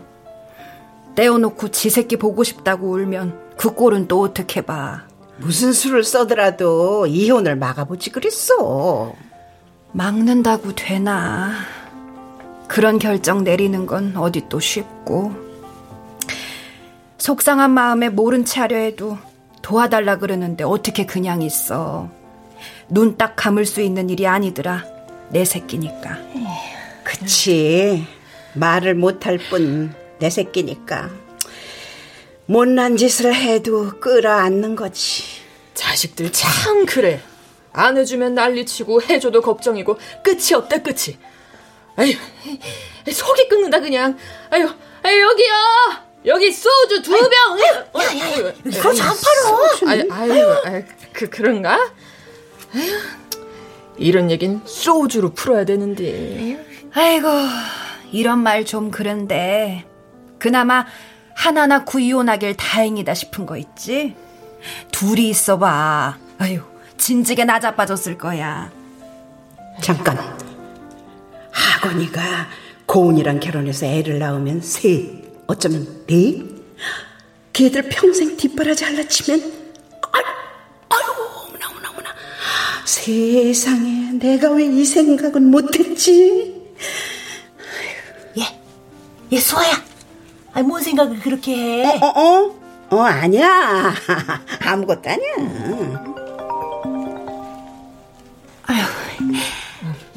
떼어놓고 1.15 1.69
지 1.69 1.91
새끼 1.91 2.17
보고 2.17 2.43
싶다고 2.43 2.89
울면 2.89 3.53
그 3.55 3.75
꼴은 3.75 4.07
또 4.07 4.21
어떻게 4.21 4.61
봐. 4.61 5.03
무슨 5.37 5.71
수를 5.71 6.03
써더라도 6.03 7.05
이혼을 7.05 7.55
막아보지 7.55 8.09
그랬어. 8.09 9.13
막는다고 9.91 10.73
되나. 10.73 11.51
그런 12.67 12.97
결정 12.97 13.43
내리는 13.43 13.85
건 13.85 14.17
어디 14.17 14.49
또 14.49 14.59
쉽고. 14.59 15.31
속상한 17.19 17.69
마음에 17.69 18.09
모른 18.09 18.45
채 18.45 18.61
하려 18.61 18.77
해도 18.77 19.17
도와달라 19.61 20.17
그러는데 20.17 20.63
어떻게 20.63 21.05
그냥 21.05 21.43
있어. 21.43 22.09
눈 22.89 23.17
딱 23.17 23.35
감을 23.35 23.65
수 23.65 23.81
있는 23.81 24.09
일이 24.09 24.27
아니더라. 24.27 24.85
내 25.29 25.45
새끼니까. 25.45 26.17
그치. 27.03 28.05
말을 28.53 28.95
못할 28.95 29.37
뿐 29.49 29.95
내 30.19 30.29
새끼니까. 30.29 31.09
못난 32.45 32.97
짓을 32.97 33.33
해도 33.33 33.99
끌어안는 33.99 34.75
거지. 34.75 35.23
자식들 35.73 36.31
참 36.31 36.85
그래. 36.85 37.21
안 37.71 37.97
해주면 37.97 38.35
난리치고 38.35 39.01
해줘도 39.01 39.41
걱정이고 39.41 39.97
끝이 40.23 40.53
없다 40.53 40.77
끝이. 40.83 41.17
아유 41.95 42.13
속이 43.11 43.49
끓는다 43.49 43.79
그냥. 43.79 44.17
아유, 44.51 44.69
아유 45.01 45.21
여기요. 45.21 45.53
여기 46.25 46.51
소주 46.51 47.01
두 47.01 47.11
병. 47.11 47.59
야야 47.59 48.53
소주 48.71 49.01
안 49.03 49.09
팔어. 49.09 49.91
아유, 49.91 50.07
아유, 50.11 50.61
아유, 50.65 50.83
그 51.11 51.29
그런가? 51.29 51.79
이런 53.97 54.31
얘긴 54.31 54.61
소주로 54.65 55.33
풀어야 55.33 55.65
되는데. 55.65 56.89
아이고 56.93 57.27
이런 58.11 58.39
말 58.39 58.65
좀 58.65 58.91
그런데 58.91 59.85
그나마 60.39 60.85
하나 61.35 61.65
낳고 61.67 61.99
이혼하길 61.99 62.55
다행이다 62.55 63.13
싶은 63.13 63.45
거 63.45 63.57
있지? 63.57 64.15
둘이 64.91 65.29
있어봐. 65.29 66.17
아유 66.37 66.61
진지게 66.97 67.45
나자빠졌을 67.45 68.17
거야. 68.17 68.71
잠깐. 69.81 70.17
학원이가 71.51 72.21
고은이랑 72.85 73.39
결혼해서 73.39 73.85
애를 73.85 74.19
낳으면 74.19 74.61
셋, 74.61 75.09
어쩌면 75.47 75.87
넷? 76.07 76.43
걔들 77.53 77.89
평생 77.89 78.35
뒷바라지 78.37 78.83
할라치면 78.83 79.62
세상에 82.85 84.11
내가 84.19 84.51
왜 84.51 84.65
이 84.65 84.85
생각은 84.85 85.49
못했지? 85.51 86.53
얘, 88.37 88.43
얘 89.31 89.39
수아야. 89.39 89.81
아니 90.53 90.67
뭔 90.67 90.81
생각을 90.81 91.19
그렇게 91.19 91.55
해? 91.55 91.85
어, 91.85 92.05
어, 92.05 92.19
어? 92.19 92.55
어, 92.89 93.01
아니야. 93.01 93.93
아무것도 94.61 95.09
아니야. 95.09 96.13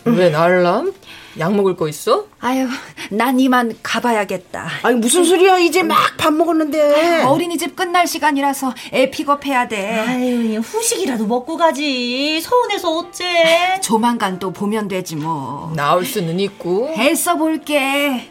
왜 0.05 0.31
날람? 0.31 0.93
약 1.39 1.55
먹을 1.55 1.77
거 1.77 1.89
있어? 1.89 2.27
아유, 2.41 2.69
난 3.11 3.39
이만 3.41 3.77
가봐야겠다. 3.83 4.69
아니 4.83 4.97
무슨 4.99 5.25
소리야? 5.25 5.59
이제 5.59 5.83
막 5.83 6.17
밥 6.17 6.33
먹었는데. 6.33 7.23
어린이집 7.23 7.77
끝날 7.77 8.07
시간이라서 8.07 8.75
애 8.93 9.11
픽업해야 9.11 9.69
돼. 9.69 9.91
아유, 10.01 10.59
후식이라도 10.61 11.27
먹고 11.27 11.57
가지. 11.57 12.41
서운해서 12.41 12.91
어째? 12.99 13.81
조만간 13.83 14.39
또 14.39 14.53
보면 14.53 14.89
되지 14.89 15.17
뭐. 15.17 15.73
나올 15.77 16.05
수는 16.05 16.41
있고. 16.41 16.95
애써 16.99 17.37
볼게. 17.37 18.31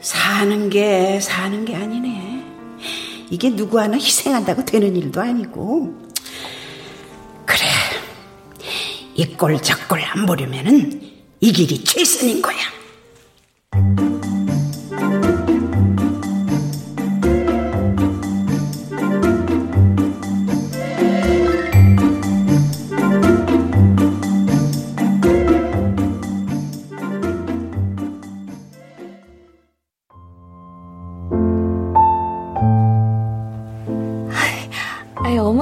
사는 0.00 0.70
게 0.70 1.20
사는 1.20 1.64
게 1.64 1.74
아니네. 1.74 2.44
이게 3.30 3.50
누구 3.54 3.78
하나 3.80 3.96
희생한다고 3.96 4.64
되는 4.64 4.96
일도 4.96 5.20
아니고. 5.20 5.94
그래. 7.44 7.60
이꼴 9.14 9.62
저꼴 9.62 10.00
안 10.02 10.26
보려면은 10.26 11.00
이 11.40 11.52
길이 11.52 11.82
최선인 11.84 12.42
거야. 12.42 12.56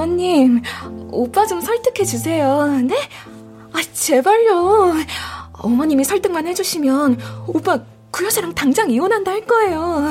어머님, 0.05 0.61
오빠 1.11 1.45
좀 1.45 1.61
설득해 1.61 2.05
주세요. 2.05 2.67
네? 2.83 2.95
아, 3.71 3.81
제발요. 3.93 4.93
어머님이 5.53 6.03
설득만 6.03 6.47
해주시면 6.47 7.17
오빠 7.47 7.79
그 8.15 8.23
여자랑 8.25 8.55
당장 8.55 8.89
이혼한다 8.89 9.29
할 9.29 9.45
거예요. 9.45 10.09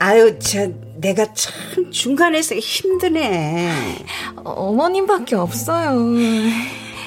아유, 0.00 0.36
저 0.40 0.68
내가 0.96 1.32
참 1.32 1.92
중간에서 1.92 2.56
힘드네. 2.56 4.04
어머님밖에 4.42 5.36
없어요. 5.36 5.94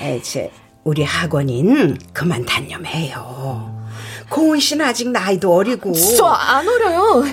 에, 0.01 0.21
저 0.21 0.47
우리 0.85 1.03
학원인 1.03 1.97
그만 2.13 2.45
단념해요. 2.45 3.89
고은 4.29 4.61
씨는 4.61 4.85
아직 4.85 5.09
나이도 5.09 5.53
어리고. 5.53 5.91
저 5.93 6.25
안 6.27 6.65
어려요. 6.65 7.25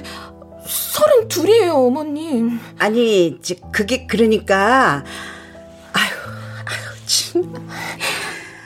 서른 0.66 1.28
둘이에요, 1.28 1.74
어머님. 1.74 2.58
아니, 2.76 3.38
저 3.40 3.54
그게 3.70 4.06
그러니까. 4.08 5.04
아유, 5.92 6.10
아유, 6.64 7.06
참. 7.06 7.68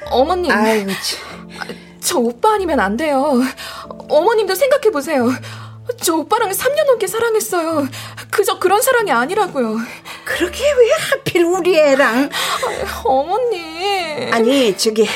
어머님. 0.06 0.50
아유, 0.50 0.86
참. 0.86 1.27
저 2.08 2.18
오빠 2.18 2.54
아니면 2.54 2.80
안 2.80 2.96
돼요. 2.96 3.38
어머님도 4.08 4.54
생각해 4.54 4.90
보세요. 4.90 5.28
저 6.00 6.14
오빠랑 6.16 6.50
3년 6.52 6.86
넘게 6.86 7.06
사랑했어요. 7.06 7.86
그저 8.30 8.58
그런 8.58 8.80
사랑이 8.80 9.12
아니라고요. 9.12 9.76
그렇게 10.24 10.64
왜 10.72 10.90
하필 11.10 11.44
우리 11.44 11.76
애랑? 11.78 12.30
어머님. 13.04 14.32
아니, 14.32 14.74
저기. 14.78 15.06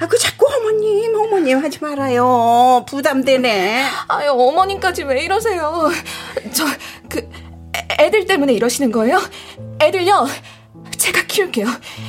아, 0.00 0.08
그 0.08 0.18
자꾸 0.18 0.46
어머님, 0.52 1.14
어머님 1.14 1.62
하지 1.62 1.78
말아요. 1.80 2.84
부담되네. 2.88 3.84
아유, 4.08 4.30
어머님까지 4.32 5.04
왜 5.04 5.22
이러세요? 5.22 5.88
저, 6.52 6.64
그, 7.08 7.30
애- 7.76 8.06
애들 8.06 8.26
때문에 8.26 8.54
이러시는 8.54 8.90
거예요? 8.90 9.22
애들요? 9.80 10.26
제가 10.96 11.22
키울게요. 11.26 11.66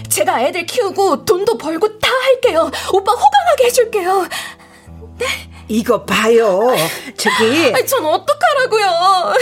제가 0.09 0.41
애들 0.43 0.65
키우고 0.65 1.25
돈도 1.25 1.57
벌고 1.57 1.99
다 1.99 2.09
할게요. 2.11 2.69
오빠 2.93 3.11
호강하게 3.11 3.65
해줄게요. 3.65 4.27
이거 5.67 6.03
봐요. 6.03 6.75
저기. 7.17 7.73
아니, 7.73 7.86
전 7.88 8.05
어떡하라고요? 8.05 9.33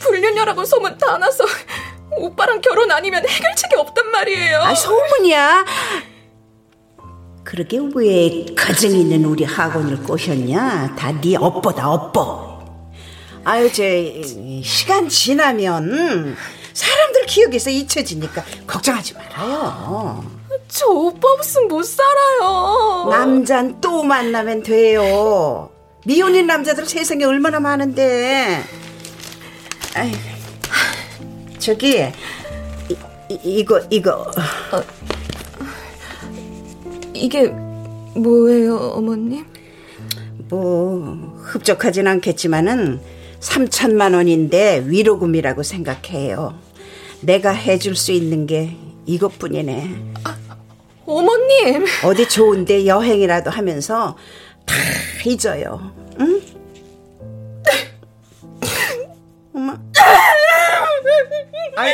불륜녀라고 0.00 0.64
소문 0.64 0.96
다 0.98 1.18
나서 1.18 1.44
오빠랑 2.16 2.60
결혼 2.60 2.90
아니면 2.90 3.26
해결책이 3.26 3.76
없단 3.76 4.10
말이에요. 4.10 4.58
아, 4.62 4.74
소문이야. 4.74 5.64
그러게 7.44 7.78
왜 7.94 8.46
가정 8.56 8.90
있는 8.92 9.24
우리 9.24 9.44
학원을 9.44 10.02
꼬셨냐? 10.02 10.94
다 10.96 11.12
네 11.20 11.36
업보다 11.36 11.88
업보. 11.90 12.50
아유, 13.44 13.72
제 13.72 14.22
시간 14.62 15.08
지나면 15.08 16.36
사람들 16.72 17.26
기억에서 17.26 17.70
잊혀지니까 17.70 18.44
걱정하지 18.66 19.14
말아요. 19.14 20.24
저 20.68 20.86
오빠 20.86 21.28
없으면 21.32 21.68
못 21.68 21.82
살아요. 21.84 23.08
남잔 23.10 23.80
또 23.80 24.02
만나면 24.02 24.62
돼요. 24.62 25.70
미혼인 26.06 26.46
남자들 26.46 26.86
세상에 26.86 27.24
얼마나 27.24 27.60
많은데. 27.60 28.62
아이, 29.94 30.12
저기 31.58 31.98
이, 32.88 32.96
이- 33.28 33.40
이거 33.58 33.80
이거 33.90 34.30
이게 37.14 37.48
뭐예요, 38.14 38.76
어머님? 38.76 39.44
뭐 40.48 41.36
흡족하진 41.44 42.06
않겠지만은 42.06 43.00
3천만 43.40 44.14
원인데 44.14 44.82
위로금이라고 44.86 45.62
생각해요. 45.62 46.58
내가 47.20 47.50
해줄 47.50 47.96
수 47.96 48.12
있는 48.12 48.46
게 48.46 48.76
이것뿐이네. 49.06 49.90
어머님. 51.06 51.86
어디 52.04 52.28
좋은데 52.28 52.86
여행이라도 52.86 53.50
하면서 53.50 54.16
다 54.64 54.74
잊어요. 55.26 55.92
응? 56.20 56.40
엄마. 59.54 59.76
아유, 61.76 61.92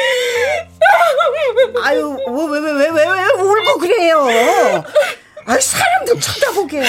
아유, 1.82 2.16
왜, 2.26 2.58
왜, 2.58 2.60
왜, 2.60 2.72
왜, 2.72 2.88
왜, 2.90 3.06
왜 3.06 3.24
울고 3.42 3.78
그래요? 3.78 4.26
아, 5.46 5.58
사람도 5.58 6.18
쳐다보게. 6.20 6.82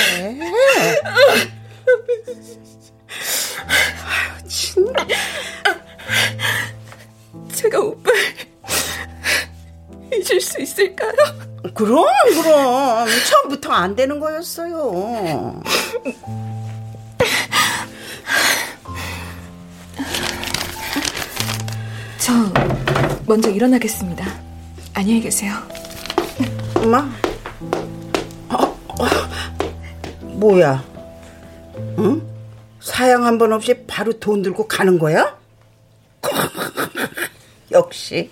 아유, 4.48 4.50
진 4.50 4.86
제가 7.54 7.80
오빠 7.80 8.10
잊을 10.14 10.40
수 10.40 10.62
있을까요? 10.62 11.12
그럼, 11.74 12.06
그럼. 12.34 13.08
처음부터 13.30 13.72
안 13.74 13.96
되는 13.96 14.20
거였어요. 14.20 15.62
저 22.20 22.34
먼저 23.26 23.50
일어나겠습니다. 23.50 24.26
안녕히 24.94 25.22
계세요. 25.22 25.54
엄마? 26.76 27.10
어, 28.50 28.64
어, 28.88 29.06
뭐야? 30.22 30.84
응? 32.00 32.37
사양 32.88 33.26
한 33.26 33.38
번 33.38 33.52
없이 33.52 33.84
바로 33.86 34.14
돈 34.14 34.42
들고 34.42 34.68
가는 34.68 34.98
거야? 34.98 35.38
역시 37.72 38.32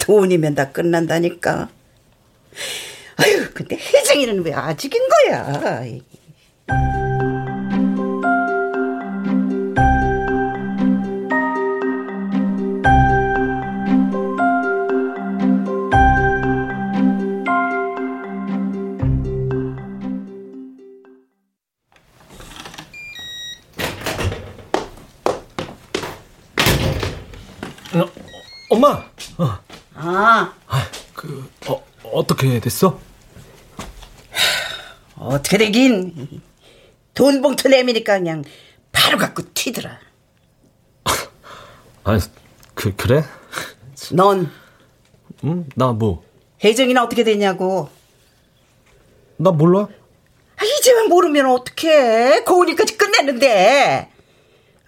돈이면 0.00 0.56
다 0.56 0.72
끝난다니까. 0.72 1.68
아유, 3.16 3.50
근데 3.54 3.76
혜정이는 3.76 4.44
왜 4.44 4.52
아직인 4.52 5.00
거야? 5.08 5.52
어떻게 32.46 32.60
됐어? 32.60 33.00
어떻게 35.16 35.58
되긴. 35.58 36.42
돈 37.14 37.42
봉투 37.42 37.68
내미니까 37.68 38.18
그냥 38.18 38.44
바로 38.92 39.18
갖고 39.18 39.42
튀더라. 39.52 39.98
아니, 42.04 42.20
그 42.74 42.94
그래? 42.94 43.24
넌 44.12 44.50
응? 45.44 45.66
나 45.74 45.92
뭐? 45.92 46.24
혜정이는 46.62 47.02
어떻게 47.02 47.24
됐냐고. 47.24 47.88
나 49.38 49.50
몰라. 49.50 49.88
아, 50.56 50.64
이제만 50.64 51.08
모르면 51.08 51.46
어떡해. 51.46 52.44
고은이까지 52.44 52.96
끝냈는데. 52.96 54.10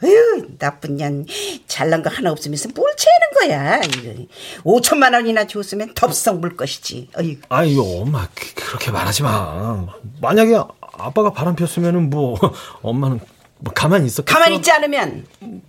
아유, 0.02 0.46
나쁜 0.58 0.96
년. 0.96 1.26
잘난 1.66 2.02
거 2.02 2.10
하나 2.10 2.30
없으면서 2.30 2.68
뭘 2.74 2.92
채는 2.96 3.50
거야. 3.50 3.80
이거. 3.82 4.24
5천만 4.62 5.12
원이나 5.12 5.46
줬으면 5.46 5.92
덥석 5.94 6.38
물 6.40 6.56
것이지. 6.56 7.08
어이구. 7.16 7.40
아유, 7.48 7.82
엄마, 7.82 8.28
그- 8.34 8.54
그렇게 8.54 8.90
말하지 8.92 9.22
마. 9.24 9.86
만약에 10.20 10.56
아빠가 10.80 11.32
바람 11.32 11.56
폈으면은 11.56 12.10
뭐, 12.10 12.38
엄마는 12.82 13.18
뭐 13.58 13.72
가만히 13.74 14.06
있었겠어? 14.06 14.32
가만히 14.38 14.56
있지 14.56 14.70
않으면 14.70 15.26
뭐, 15.40 15.60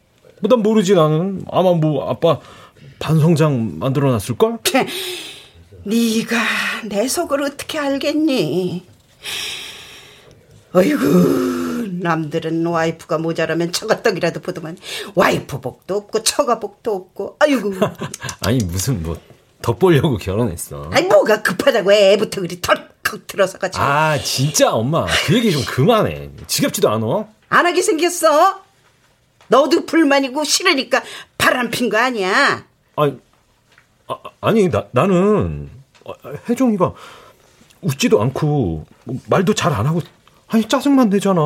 난 0.48 0.60
모르지, 0.62 0.94
나는. 0.94 1.44
아마 1.52 1.74
뭐, 1.74 2.08
아빠 2.10 2.40
반성장 3.00 3.80
만들어 3.80 4.12
놨을걸? 4.12 4.60
네가 5.86 6.38
내 6.86 7.08
속을 7.08 7.42
어떻게 7.44 7.80
알겠니? 7.80 8.86
어이구 10.74 11.69
남들은 12.02 12.66
와이프가 12.66 13.18
모자라면 13.18 13.72
처가떡이라도 13.72 14.42
보더만 14.42 14.78
와이프 15.16 15.62
복도 15.62 15.96
없고 15.98 16.24
처가 16.24 16.60
복도 16.60 16.96
없고 16.96 17.38
아이고 17.40 17.72
아니, 18.46 18.64
무슨, 18.64 19.02
뭐, 19.04 19.18
덕보려고 19.62 20.18
결혼했어. 20.18 20.90
아니 20.94 21.08
뭐가 21.08 21.42
급하다고 21.42 21.92
애부터 21.92 22.42
그리 22.42 22.62
덜컥 22.62 23.28
들어서가지고 23.28 23.84
아, 23.84 24.18
진짜, 24.20 24.72
엄마. 24.72 25.06
그 25.26 25.36
얘기 25.36 25.52
좀 25.52 25.64
그만해. 25.66 26.30
지겹지도 26.48 26.90
않아? 26.90 27.28
안 27.50 27.66
하게 27.66 27.82
생겼어 27.82 28.62
너도 29.50 29.86
불만이고 29.86 30.44
싫으니까 30.44 31.04
바람 31.38 31.70
핀 31.72 31.90
거 31.90 31.98
아니야 31.98 32.64
아니, 32.96 33.18
아, 34.08 34.16
아니, 34.42 34.70
나, 34.70 34.86
나는, 34.92 35.70
어, 36.06 36.14
혜정이가 36.48 36.94
웃지도 37.82 38.22
않고, 38.22 38.86
뭐 39.06 39.16
말도 39.28 39.54
잘 39.56 39.74
안 39.74 39.86
하고, 39.86 40.02
아니, 40.50 40.68
짜증만 40.68 41.10
내잖아. 41.10 41.42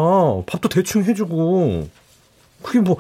밥도 0.45 0.69
대충 0.69 1.03
해주고. 1.03 1.89
그게 2.61 2.79
뭐, 2.79 2.97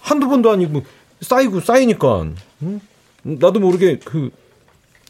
한두 0.00 0.28
번도 0.28 0.50
아니고, 0.50 0.82
쌓이고 1.20 1.60
쌓이니까, 1.60 2.26
응? 2.62 2.80
나도 3.22 3.60
모르게, 3.60 3.98
그, 3.98 4.30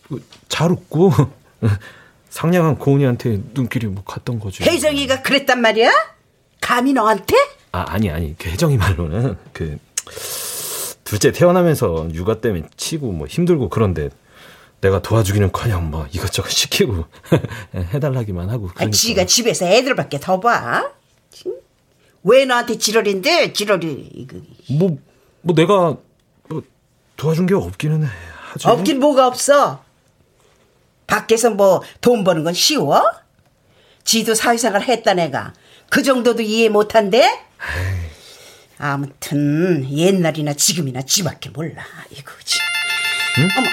그, 0.08 0.22
잘 0.48 0.72
웃고, 0.72 1.12
상냥한 2.28 2.76
고은이한테 2.78 3.40
눈길이 3.54 3.86
뭐 3.86 4.02
갔던 4.04 4.40
거지. 4.40 4.64
혜정이가 4.64 5.22
그랬단 5.22 5.60
말이야? 5.60 5.90
감히 6.60 6.92
너한테? 6.92 7.36
아, 7.72 7.84
아니, 7.88 8.10
아니. 8.10 8.36
그 8.36 8.48
혜정이 8.48 8.76
말로는, 8.76 9.36
그, 9.52 9.78
둘째 11.04 11.30
태어나면서 11.30 12.08
육아 12.14 12.40
때문에 12.40 12.64
치고 12.76 13.12
뭐 13.12 13.26
힘들고 13.26 13.68
그런데 13.68 14.08
내가 14.82 15.00
도와주기는 15.00 15.52
커녕 15.52 15.90
뭐 15.90 16.06
이것저것 16.10 16.50
시키고 16.50 17.04
해달라기만 17.94 18.50
하고. 18.50 18.68
아, 18.68 18.72
그러니까. 18.74 18.96
지가 18.96 19.26
집에서 19.26 19.64
애들밖에 19.66 20.18
더 20.20 20.40
봐? 20.40 20.90
참. 21.30 21.52
왜 22.24 22.44
너한테 22.44 22.76
지랄인데 22.78 23.52
지랄이 23.52 24.10
이거. 24.14 24.38
뭐, 24.70 24.98
뭐 25.40 25.54
내가 25.54 25.96
뭐 26.48 26.62
도와준 27.16 27.46
게 27.46 27.54
없기는 27.54 28.02
해. 28.02 28.08
하지. 28.52 28.66
없긴 28.68 28.98
뭐가 28.98 29.26
없어. 29.28 29.84
밖에서 31.06 31.50
뭐 31.50 31.82
돈 32.00 32.24
버는 32.24 32.42
건 32.42 32.52
쉬워? 32.52 33.02
지도 34.04 34.34
사회생활 34.34 34.82
했다 34.82 35.14
내가. 35.14 35.54
그 35.90 36.02
정도도 36.02 36.42
이해 36.42 36.68
못한대? 36.68 37.24
아무튼 38.78 39.86
옛날이나 39.92 40.54
지금이나 40.54 41.02
지밖에 41.02 41.50
몰라. 41.50 41.84
이거지. 42.10 42.58
응? 43.38 43.48
어머. 43.58 43.68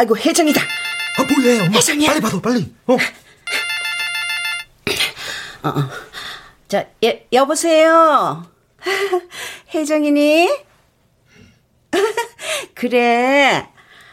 아이고. 0.00 0.16
혜정이다. 0.16 0.62
아 0.62 1.22
뭐해 1.24 1.60
엄마. 1.60 1.72
혜정이야. 1.76 2.08
빨리 2.08 2.20
받아 2.22 2.40
빨리. 2.40 2.74
어. 2.86 2.94
어, 5.62 5.68
어. 5.68 5.90
자, 6.68 6.86
예, 7.04 7.26
여보세요. 7.34 8.50
혜정이니? 9.74 10.48
그래. 12.74 13.68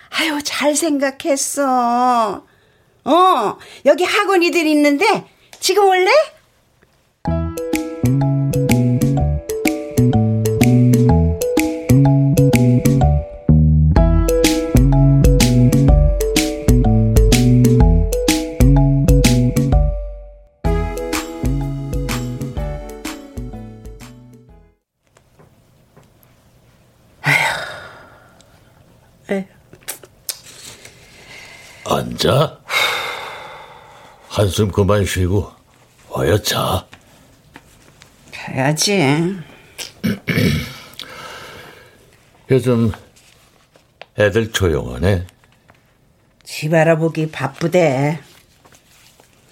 아유, 0.09 0.41
잘 0.43 0.75
생각했어. 0.75 2.45
어, 3.05 3.57
여기 3.85 4.03
학원이들 4.03 4.67
있는데 4.67 5.25
지금 5.61 5.85
올래? 5.85 6.11
한숨 34.37 34.69
그만 34.71 35.03
쉬고 35.03 35.51
어여 36.15 36.37
자. 36.43 36.85
가야지. 38.31 39.01
요즘 42.51 42.91
애들 44.19 44.51
조용하네. 44.51 45.25
집 46.43 46.71
알아보기 46.71 47.31
바쁘대. 47.31 48.19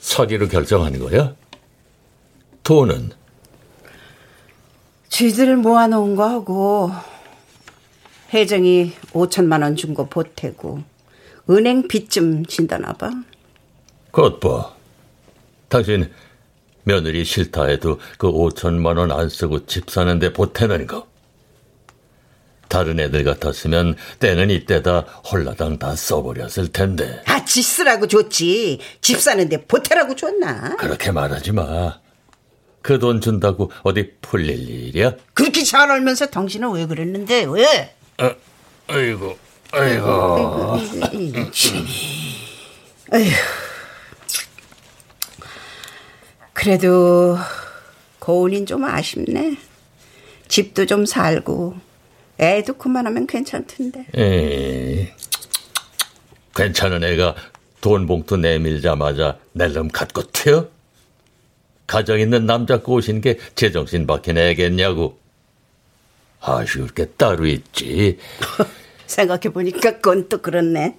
서기로 0.02 0.48
결정하는 0.50 1.00
거야? 1.00 1.34
돈은 2.62 3.10
쥐들 5.10 5.58
모아놓은 5.58 6.16
거 6.16 6.30
하고 6.30 6.92
혜정이 8.32 8.94
5천만 9.14 9.64
원 9.64 9.76
준 9.76 9.96
거 9.96 10.08
보태고 10.08 10.84
은행 11.50 11.88
빚 11.88 12.12
좀 12.12 12.46
진다나 12.46 12.94
봐. 12.94 13.10
그것 14.12 14.40
봐. 14.40 14.75
당신 15.70 16.12
며느리 16.84 17.26
싫다 17.26 17.66
해도 17.66 18.00
그 18.18 18.28
5천만 18.32 18.98
원 18.98 19.12
안 19.12 19.30
쓰고 19.30 19.66
집 19.66 19.90
사는데 19.90 20.34
보태는 20.34 20.88
거. 20.88 21.08
다른 22.68 23.00
애들 23.00 23.24
같았으면 23.24 23.96
때는 24.20 24.50
이때다 24.50 25.02
홀라당 25.32 25.78
다 25.80 25.96
써버렸을 25.96 26.70
텐데. 26.72 27.22
아, 27.26 27.44
지 27.46 27.62
쓰라고 27.62 28.08
줬지. 28.08 28.80
집 29.02 29.20
사는데 29.20 29.66
보태라고 29.66 30.16
줬나? 30.16 30.76
그렇게 30.78 31.12
말하지 31.12 31.52
마. 31.54 32.00
그 32.82 33.00
돈 33.00 33.20
준다고 33.22 33.72
어디 33.84 34.12
풀릴 34.22 34.70
일이야? 34.70 35.14
그렇게 35.34 35.64
잘 35.64 35.90
알면서 35.90 36.28
당신은 36.28 36.72
왜 36.72 36.86
그랬는데, 36.86 37.46
왜? 37.50 37.96
아, 38.18 38.36
아이고, 38.88 39.38
아이고. 39.72 40.78
아휴. 43.12 43.30
그래도 46.56 47.38
고은인 48.20 48.66
좀 48.66 48.86
아쉽네. 48.86 49.58
집도 50.48 50.86
좀 50.86 51.06
살고 51.06 51.76
애도 52.40 52.78
그만하면 52.78 53.28
괜찮던데. 53.28 54.06
에이, 54.16 55.10
괜찮은 56.56 57.04
애가 57.04 57.36
돈 57.82 58.08
봉투 58.08 58.38
내밀자마자 58.38 59.38
낼름 59.52 59.90
갖고 59.90 60.24
튀어? 60.32 60.70
가정 61.88 62.20
있는 62.20 62.46
남자 62.46 62.82
꼬신 62.82 63.20
게 63.22 63.38
제정신 63.56 64.08
박힌 64.08 64.38
애겠냐고. 64.38 65.20
아쉬울 66.40 66.88
게 66.88 67.06
따로 67.06 67.46
있지. 67.46 68.18
생각해보니까 69.08 69.96
그건 69.96 70.30
또 70.30 70.42
그렇네. 70.42 70.98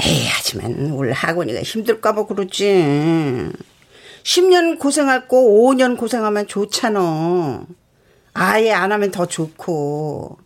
에이, 0.00 0.26
하지만 0.30 0.92
우리 0.92 1.10
학원이가 1.10 1.62
힘들까봐 1.62 2.26
그러지. 2.26 3.52
10년 4.22 4.78
고생하고 4.78 5.66
5년 5.66 5.96
고생하면 5.96 6.46
좋잖아. 6.46 7.64
아예 8.34 8.72
안 8.72 8.92
하면 8.92 9.10
더 9.10 9.26
좋고. 9.26 10.38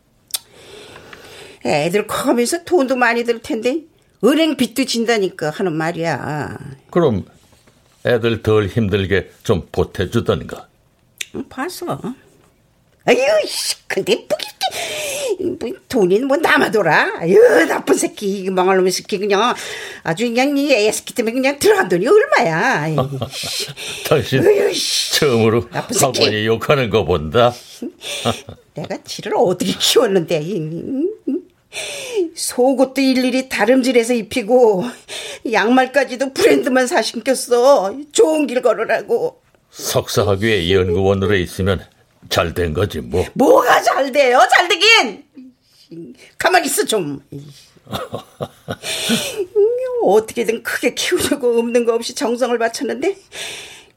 애들 1.65 2.07
커가면서 2.07 2.65
돈도 2.65 2.97
많이 2.97 3.25
들 3.25 3.41
텐데 3.41 3.83
은행 4.25 4.57
빚도 4.57 4.85
진다니까 4.85 5.51
하는 5.51 5.75
말이야. 5.75 6.59
그럼 6.91 7.25
애들 8.07 8.43
덜 8.43 8.67
힘들게 8.67 9.31
좀 9.43 9.69
보태주던가. 9.71 10.69
응, 11.35 11.49
봤어. 11.49 12.01
아유, 13.05 13.17
씨, 13.47 13.75
근데 13.89 14.27
뭐, 14.29 15.59
뭐 15.61 15.71
돈이 15.89 16.21
뭐 16.21 16.37
남아돌아. 16.37 17.19
아유, 17.21 17.37
나쁜 17.67 17.97
새끼, 17.97 18.49
망할 18.51 18.77
놈의 18.77 18.93
새끼 18.93 19.19
그냥 19.19 19.55
아주 20.05 20.25
그냥 20.25 20.57
이 20.57 20.73
애새끼 20.73 21.15
때문에 21.15 21.33
그냥 21.35 21.59
들어간 21.59 21.89
돈이 21.89 22.07
얼마야. 22.07 22.83
아유, 22.83 22.97
당신 24.09 24.47
어휴, 24.47 24.73
처음으로 25.19 25.69
나쁜 25.71 25.95
새끼. 25.99 26.21
학원이 26.21 26.47
욕하는 26.47 26.91
거 26.91 27.05
본다. 27.05 27.53
내가 28.75 28.99
지를 29.05 29.33
어떻게 29.37 29.73
키웠는데. 29.73 30.43
속옷도 32.35 33.01
일일이 33.01 33.49
다름질해서 33.49 34.13
입히고 34.13 34.85
양말까지도 35.51 36.33
브랜드만 36.35 36.87
사 36.87 37.01
신겼어. 37.03 37.95
좋은 38.13 38.47
길 38.47 38.61
걸으라고. 38.63 39.41
석사학위에 39.71 40.71
연구원으로 40.71 41.35
있으면 41.37 41.83
잘 42.29 42.55
된 42.55 42.73
거지 42.75 43.01
뭐. 43.01 43.25
뭐가 43.35 43.83
잘 43.83 44.13
돼요? 44.13 44.41
잘 44.55 44.69
되긴. 44.69 45.25
가만히 46.39 46.67
있어 46.67 46.85
좀. 46.85 47.21
어떻게든 50.05 50.63
크게 50.63 50.95
키우려고 50.95 51.59
없는 51.59 51.85
거 51.85 51.95
없이 51.95 52.15
정성을 52.15 52.57
바쳤는데 52.59 53.17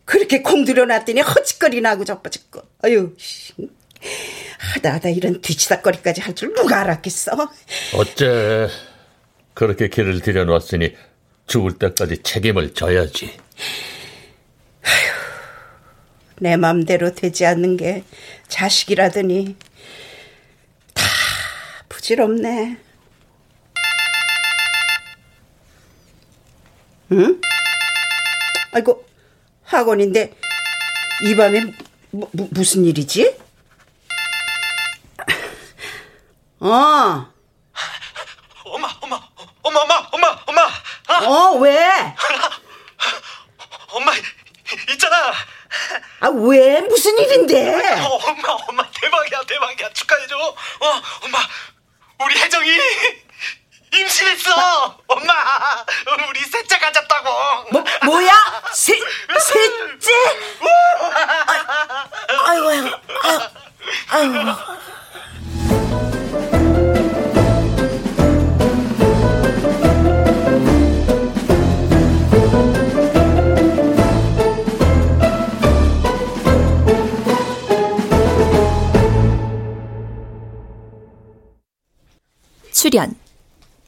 그렇게 0.05 0.41
공들여 0.41 0.85
놨더니 0.85 1.21
허짓거리나 1.21 1.91
하고 1.91 2.05
자빠졌고. 2.05 2.61
아유. 2.83 3.13
씨. 3.17 3.53
하다 4.59 4.93
하다 4.95 5.09
이런 5.09 5.41
뒤치다거리까지 5.41 6.21
할 6.21 6.35
줄 6.35 6.53
누가 6.53 6.81
알았겠어? 6.81 7.31
어째 7.95 8.67
그렇게 9.53 9.87
길을 9.87 10.21
들여놨으니 10.21 10.93
죽을 11.47 11.77
때까지 11.79 12.21
책임을 12.21 12.73
져야지. 12.73 13.31
내 16.37 16.57
맘대로 16.57 17.13
되지 17.13 17.45
않는 17.45 17.77
게 17.77 18.03
자식이라더니 18.47 19.55
다 20.93 21.03
부질없네. 21.89 22.77
응? 27.11 27.41
아이고 28.71 29.05
학원인데 29.63 30.33
이 31.23 31.35
밤에 31.35 31.61
무, 32.11 32.27
무, 32.33 32.47
무슨 32.51 32.83
일이지? 32.85 33.37
어. 36.59 36.67
엄마, 38.65 38.87
엄마, 39.01 39.21
엄마, 39.61 39.79
엄마, 39.81 40.09
엄마, 40.11 40.43
엄마. 40.47 40.61
아, 41.07 41.25
어, 41.25 41.57
왜? 41.59 41.77
엄마, 43.91 44.11
있잖아. 44.91 45.33
아, 46.19 46.29
왜? 46.29 46.81
무슨 46.81 47.17
일인데? 47.19 47.73
어, 48.01 48.15
엄마, 48.15 48.49
엄마, 48.67 48.89
대박이야, 49.01 49.41
대박이야. 49.47 49.89
축하해줘. 49.93 50.37
어, 50.37 51.01
엄마, 51.23 51.37
우리 52.25 52.35
혜정이 52.39 52.69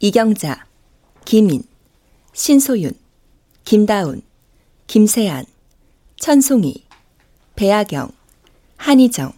이경자, 0.08 0.66
김인, 1.26 1.64
신소윤, 2.32 2.94
김다운, 3.66 4.22
김세안, 4.88 5.44
천송이, 6.16 6.86
배아경, 7.58 8.14
한희정, 8.78 9.34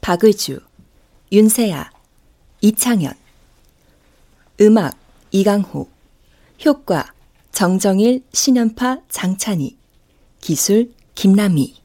박의주, 0.00 0.58
윤세아, 1.30 1.92
이창현. 2.60 3.14
음악 4.62 4.98
이강호. 5.30 5.88
효과 6.66 7.12
정정일, 7.52 8.24
신연파, 8.32 8.98
장찬희. 9.08 9.76
기술 10.40 10.92
김남희 11.14 11.76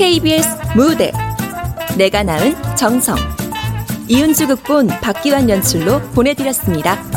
KBS 0.00 0.48
무대 0.74 1.12
내가 1.98 2.22
낳은 2.22 2.54
정성 2.74 3.18
이은주 4.08 4.46
극본 4.46 4.86
박기환 4.86 5.50
연출로 5.50 6.00
보내드렸습니다. 6.14 7.09